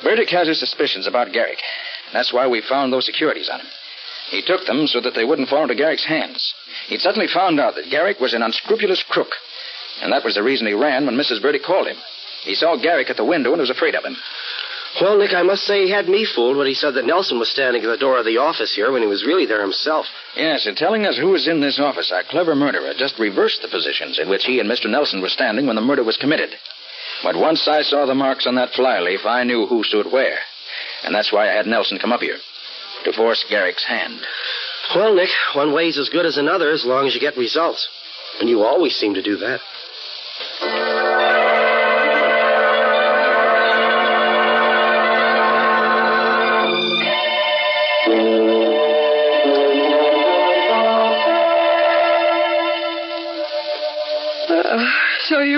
Burdick 0.03 0.29
has 0.29 0.47
his 0.47 0.59
suspicions 0.59 1.07
about 1.07 1.33
Garrick. 1.33 1.59
That's 2.13 2.31
why 2.31 2.47
we 2.47 2.61
found 2.61 2.93
those 2.93 3.05
securities 3.05 3.49
on 3.49 3.61
him. 3.61 3.67
He 4.29 4.41
took 4.41 4.65
them 4.65 4.87
so 4.87 4.99
that 5.01 5.15
they 5.15 5.23
wouldn't 5.23 5.49
fall 5.49 5.63
into 5.63 5.75
Garrick's 5.75 6.05
hands. 6.05 6.53
He'd 6.87 7.01
suddenly 7.01 7.27
found 7.27 7.59
out 7.59 7.75
that 7.75 7.89
Garrick 7.89 8.19
was 8.19 8.33
an 8.33 8.43
unscrupulous 8.43 9.03
crook. 9.09 9.31
And 10.01 10.11
that 10.11 10.23
was 10.23 10.35
the 10.35 10.43
reason 10.43 10.67
he 10.67 10.73
ran 10.73 11.05
when 11.05 11.15
Mrs. 11.15 11.41
Burdick 11.41 11.63
called 11.63 11.87
him. 11.87 11.97
He 12.43 12.53
saw 12.53 12.75
Garrick 12.75 13.09
at 13.09 13.17
the 13.17 13.25
window 13.25 13.51
and 13.51 13.59
was 13.61 13.69
afraid 13.69 13.95
of 13.95 14.03
him. 14.05 14.15
Well, 15.01 15.17
Nick, 15.17 15.33
I 15.33 15.43
must 15.43 15.63
say 15.63 15.83
he 15.83 15.91
had 15.91 16.09
me 16.09 16.25
fooled 16.25 16.57
when 16.57 16.67
he 16.67 16.73
said 16.73 16.95
that 16.95 17.05
Nelson 17.05 17.37
was 17.37 17.51
standing 17.51 17.83
at 17.83 17.87
the 17.87 17.97
door 17.97 18.17
of 18.17 18.25
the 18.25 18.37
office 18.37 18.73
here 18.73 18.91
when 18.91 19.01
he 19.01 19.07
was 19.07 19.25
really 19.25 19.45
there 19.45 19.61
himself. 19.61 20.07
Yes, 20.35 20.65
and 20.65 20.75
telling 20.75 21.05
us 21.05 21.17
who 21.17 21.29
was 21.29 21.47
in 21.47 21.61
this 21.61 21.79
office, 21.79 22.11
our 22.11 22.23
clever 22.23 22.55
murderer 22.55 22.93
just 22.97 23.19
reversed 23.19 23.61
the 23.61 23.67
positions 23.67 24.17
in 24.17 24.29
which 24.29 24.45
he 24.45 24.59
and 24.59 24.69
Mr. 24.69 24.89
Nelson 24.89 25.21
were 25.21 25.29
standing 25.29 25.67
when 25.67 25.75
the 25.75 25.81
murder 25.81 26.03
was 26.03 26.17
committed. 26.17 26.55
But 27.23 27.35
once 27.35 27.67
I 27.67 27.81
saw 27.81 28.05
the 28.05 28.15
marks 28.15 28.47
on 28.47 28.55
that 28.55 28.73
flyleaf, 28.73 29.25
I 29.25 29.43
knew 29.43 29.65
who 29.67 29.83
stood 29.83 30.11
where. 30.11 30.39
And 31.03 31.13
that's 31.13 31.31
why 31.31 31.49
I 31.49 31.53
had 31.53 31.67
Nelson 31.67 31.99
come 31.99 32.11
up 32.11 32.21
here. 32.21 32.37
To 33.03 33.13
force 33.13 33.45
Garrick's 33.49 33.85
hand. 33.85 34.19
Well, 34.95 35.13
Nick, 35.13 35.29
one 35.53 35.73
way's 35.73 35.97
as 35.97 36.09
good 36.09 36.25
as 36.25 36.37
another 36.37 36.71
as 36.71 36.85
long 36.85 37.07
as 37.07 37.13
you 37.13 37.21
get 37.21 37.37
results. 37.37 37.87
And 38.39 38.49
you 38.49 38.63
always 38.63 38.95
seem 38.95 39.13
to 39.15 39.21
do 39.21 39.37
that. 39.37 39.59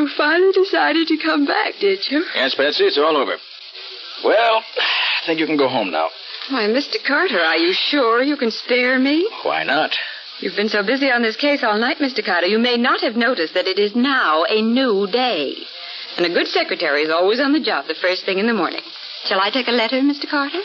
You 0.10 0.16
finally 0.18 0.52
decided 0.52 1.08
to 1.08 1.18
come 1.18 1.46
back, 1.46 1.74
did 1.80 2.00
you? 2.10 2.26
Yes, 2.36 2.56
Patsy, 2.56 2.86
it's 2.86 2.98
all 2.98 3.18
over. 3.18 3.36
Well, 4.24 4.64
I 4.78 5.26
think 5.26 5.40
you 5.40 5.46
can 5.46 5.58
go 5.58 5.68
home 5.70 5.92
now. 5.92 6.10
Why, 6.50 6.64
Mr. 6.68 6.96
Carter, 7.06 7.40
are 7.40 7.58
you 7.58 7.74
sure 7.74 8.22
you 8.24 8.36
can 8.36 8.52
spare 8.52 9.00
me? 9.00 9.30
Why 9.44 9.64
not? 9.64 9.96
You've 10.40 10.56
been 10.56 10.70
so 10.70 10.84
busy 10.84 11.12
on 11.12 11.22
this 11.22 11.36
case 11.36 11.64
all 11.64 11.78
night, 11.78 11.98
Mr. 12.00 12.26
Carter, 12.26 12.48
you 12.48 12.60
may 12.60 12.78
not 12.78 13.02
have 13.02 13.16
noticed 13.16 13.54
that 13.54 13.68
it 13.68 13.78
is 13.78 13.96
now 13.96 14.44
a 14.50 14.62
new 14.62 15.08
day. 15.08 15.54
And 16.18 16.26
a 16.26 16.34
good 16.34 16.48
secretary 16.48 17.04
is 17.04 17.12
always 17.12 17.40
on 17.40 17.54
the 17.54 17.60
job 17.60 17.88
the 17.88 17.96
first 17.96 18.26
thing 18.26 18.40
in 18.40 18.48
the 18.48 18.54
morning. 18.54 18.82
Shall 19.26 19.40
I 19.42 19.52
take 19.52 19.68
a 19.68 19.72
letter, 19.72 19.98
Mr. 19.98 20.28
Carter? 20.30 20.62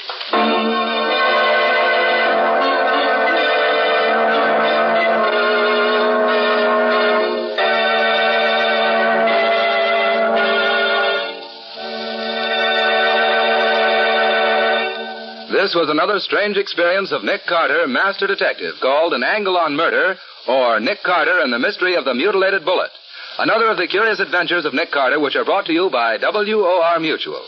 This 15.65 15.75
was 15.75 15.89
another 15.89 16.21
strange 16.21 16.59
experience 16.59 17.11
of 17.11 17.25
Nick 17.25 17.47
Carter, 17.49 17.89
Master 17.89 18.27
Detective, 18.27 18.75
called 18.83 19.15
An 19.15 19.25
Angle 19.25 19.57
on 19.57 19.75
Murder, 19.75 20.17
or 20.47 20.79
Nick 20.79 21.03
Carter 21.03 21.41
and 21.41 21.51
the 21.51 21.59
Mystery 21.59 21.95
of 21.95 22.05
the 22.05 22.13
Mutilated 22.13 22.67
Bullet. 22.67 22.91
Another 23.39 23.71
of 23.71 23.79
the 23.79 23.87
curious 23.87 24.21
adventures 24.21 24.67
of 24.67 24.75
Nick 24.75 24.93
Carter, 24.93 25.19
which 25.19 25.37
are 25.37 25.45
brought 25.47 25.65
to 25.65 25.73
you 25.73 25.89
by 25.89 26.19
WOR 26.21 27.01
Mutual. 27.01 27.41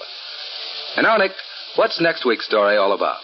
And 0.97 1.05
now, 1.05 1.19
Nick, 1.19 1.33
what's 1.77 2.01
next 2.01 2.25
week's 2.25 2.47
story 2.47 2.79
all 2.79 2.95
about? 2.95 3.21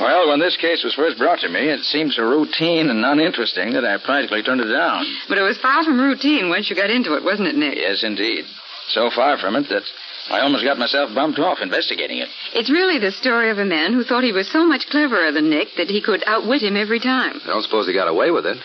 Well, 0.00 0.30
when 0.30 0.40
this 0.40 0.56
case 0.56 0.82
was 0.82 0.94
first 0.94 1.18
brought 1.18 1.40
to 1.40 1.50
me, 1.50 1.68
it 1.68 1.84
seemed 1.84 2.14
so 2.14 2.22
routine 2.22 2.88
and 2.88 3.04
uninteresting 3.04 3.74
that 3.74 3.84
I 3.84 3.98
practically 3.98 4.42
turned 4.42 4.62
it 4.62 4.72
down. 4.72 5.04
But 5.28 5.36
it 5.36 5.42
was 5.42 5.58
far 5.58 5.84
from 5.84 6.00
routine 6.00 6.48
once 6.48 6.70
you 6.70 6.76
got 6.76 6.88
into 6.88 7.16
it, 7.16 7.22
wasn't 7.22 7.48
it, 7.48 7.54
Nick? 7.54 7.76
Yes, 7.76 8.02
indeed. 8.02 8.46
So 8.88 9.10
far 9.14 9.36
from 9.36 9.56
it 9.56 9.68
that 9.68 9.84
I 10.32 10.40
almost 10.40 10.64
got 10.64 10.78
myself 10.78 11.14
bumped 11.14 11.38
off 11.38 11.58
investigating 11.60 12.18
it. 12.18 12.28
It's 12.54 12.70
really 12.70 12.98
the 12.98 13.12
story 13.12 13.50
of 13.50 13.58
a 13.58 13.66
man 13.66 13.92
who 13.92 14.02
thought 14.02 14.24
he 14.24 14.32
was 14.32 14.50
so 14.50 14.64
much 14.64 14.86
cleverer 14.88 15.30
than 15.30 15.50
Nick 15.50 15.68
that 15.76 15.88
he 15.88 16.00
could 16.00 16.24
outwit 16.26 16.62
him 16.62 16.74
every 16.74 17.00
time. 17.00 17.38
I 17.44 17.48
don't 17.48 17.62
suppose 17.62 17.86
he 17.86 17.92
got 17.92 18.08
away 18.08 18.30
with 18.30 18.46
it. 18.46 18.56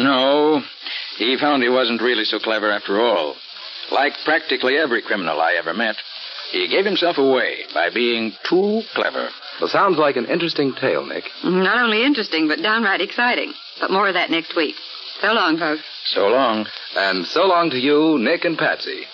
No, 0.00 0.62
he 1.18 1.36
found 1.38 1.62
he 1.62 1.68
wasn't 1.68 2.02
really 2.02 2.24
so 2.24 2.40
clever 2.40 2.72
after 2.72 3.00
all. 3.00 3.36
Like 3.92 4.14
practically 4.24 4.76
every 4.76 5.00
criminal 5.02 5.40
I 5.40 5.54
ever 5.54 5.72
met, 5.72 5.96
he 6.50 6.66
gave 6.68 6.84
himself 6.84 7.18
away 7.18 7.66
by 7.72 7.90
being 7.90 8.32
too 8.48 8.82
clever. 8.94 9.28
Well, 9.60 9.68
sounds 9.68 9.98
like 9.98 10.16
an 10.16 10.26
interesting 10.26 10.74
tale, 10.74 11.06
Nick. 11.06 11.24
Not 11.44 11.80
only 11.80 12.04
interesting, 12.04 12.48
but 12.48 12.62
downright 12.62 13.00
exciting. 13.00 13.52
But 13.80 13.90
more 13.92 14.08
of 14.08 14.14
that 14.14 14.30
next 14.30 14.56
week. 14.56 14.74
So 15.20 15.32
long, 15.32 15.56
folks. 15.56 15.82
So 16.06 16.26
long. 16.28 16.66
And 16.96 17.24
so 17.26 17.46
long 17.46 17.70
to 17.70 17.78
you, 17.78 18.18
Nick 18.18 18.44
and 18.44 18.58
Patsy. 18.58 19.04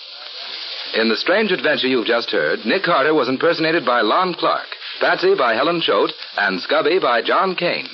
In 0.95 1.07
the 1.07 1.17
strange 1.17 1.51
adventure 1.51 1.87
you've 1.87 2.07
just 2.07 2.31
heard, 2.31 2.65
Nick 2.65 2.83
Carter 2.83 3.13
was 3.13 3.29
impersonated 3.29 3.85
by 3.85 4.01
Lon 4.01 4.33
Clark, 4.33 4.67
Patsy 4.99 5.35
by 5.35 5.53
Helen 5.53 5.81
Choate, 5.81 6.11
and 6.35 6.59
Scubby 6.59 6.99
by 6.99 7.21
John 7.21 7.55
Kane. 7.55 7.87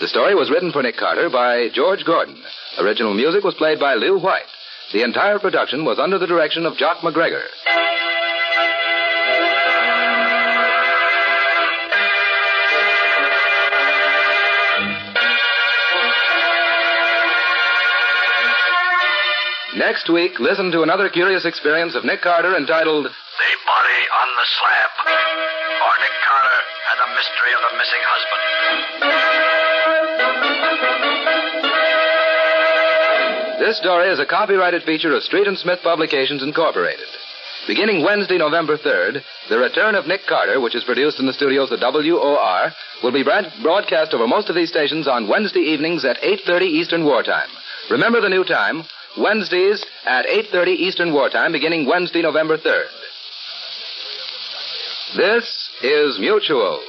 The 0.00 0.08
story 0.08 0.34
was 0.34 0.50
written 0.50 0.70
for 0.70 0.82
Nick 0.82 0.98
Carter 0.98 1.30
by 1.30 1.70
George 1.72 2.04
Gordon. 2.04 2.36
Original 2.78 3.14
music 3.14 3.42
was 3.42 3.54
played 3.54 3.80
by 3.80 3.94
Lew 3.94 4.18
White. 4.18 4.50
The 4.92 5.02
entire 5.02 5.38
production 5.38 5.86
was 5.86 5.98
under 5.98 6.18
the 6.18 6.26
direction 6.26 6.66
of 6.66 6.76
Jock 6.76 6.98
McGregor. 6.98 7.42
Next 19.76 20.10
week, 20.12 20.38
listen 20.38 20.70
to 20.72 20.82
another 20.82 21.08
curious 21.08 21.46
experience 21.46 21.94
of 21.94 22.04
Nick 22.04 22.20
Carter 22.20 22.54
entitled 22.54 23.06
The 23.06 23.10
Body 23.64 24.02
on 24.20 24.28
the 24.36 24.44
Slab. 24.44 24.90
Or 25.08 25.96
Nick 25.96 26.12
Carter 26.28 26.60
and 26.92 27.00
the 27.00 27.08
Mystery 27.16 27.52
of 27.56 27.62
the 27.64 27.72
Missing 27.80 28.04
Husband. 28.04 28.42
This 33.64 33.78
story 33.78 34.10
is 34.10 34.20
a 34.20 34.26
copyrighted 34.26 34.82
feature 34.82 35.16
of 35.16 35.22
Street 35.22 35.46
and 35.46 35.56
Smith 35.56 35.80
Publications 35.82 36.42
Incorporated. 36.42 37.08
Beginning 37.66 38.04
Wednesday, 38.04 38.36
November 38.36 38.76
3rd, 38.76 39.22
The 39.48 39.58
Return 39.58 39.94
of 39.94 40.06
Nick 40.06 40.26
Carter, 40.28 40.60
which 40.60 40.74
is 40.74 40.84
produced 40.84 41.18
in 41.18 41.24
the 41.24 41.32
studios 41.32 41.70
of 41.72 41.80
WOR, 41.80 42.72
will 43.02 43.12
be 43.12 43.24
broadcast 43.24 44.12
over 44.12 44.26
most 44.26 44.50
of 44.50 44.54
these 44.54 44.68
stations 44.68 45.08
on 45.08 45.28
Wednesday 45.28 45.60
evenings 45.60 46.04
at 46.04 46.20
8:30 46.22 46.66
Eastern 46.66 47.06
Wartime. 47.06 47.48
Remember 47.88 48.20
the 48.20 48.28
new 48.28 48.44
time, 48.44 48.84
Wednesdays 49.16 49.84
at 50.06 50.26
8:30 50.26 50.68
Eastern 50.68 51.12
Wartime 51.12 51.52
beginning 51.52 51.86
Wednesday, 51.86 52.22
November 52.22 52.56
3rd. 52.56 52.88
This 55.16 55.70
is 55.82 56.18
Mutual. 56.18 56.80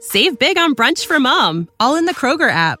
Save 0.00 0.38
big 0.40 0.58
on 0.58 0.74
brunch 0.74 1.06
for 1.06 1.20
mom, 1.20 1.68
all 1.78 1.94
in 1.96 2.06
the 2.06 2.14
Kroger 2.14 2.50
app. 2.50 2.80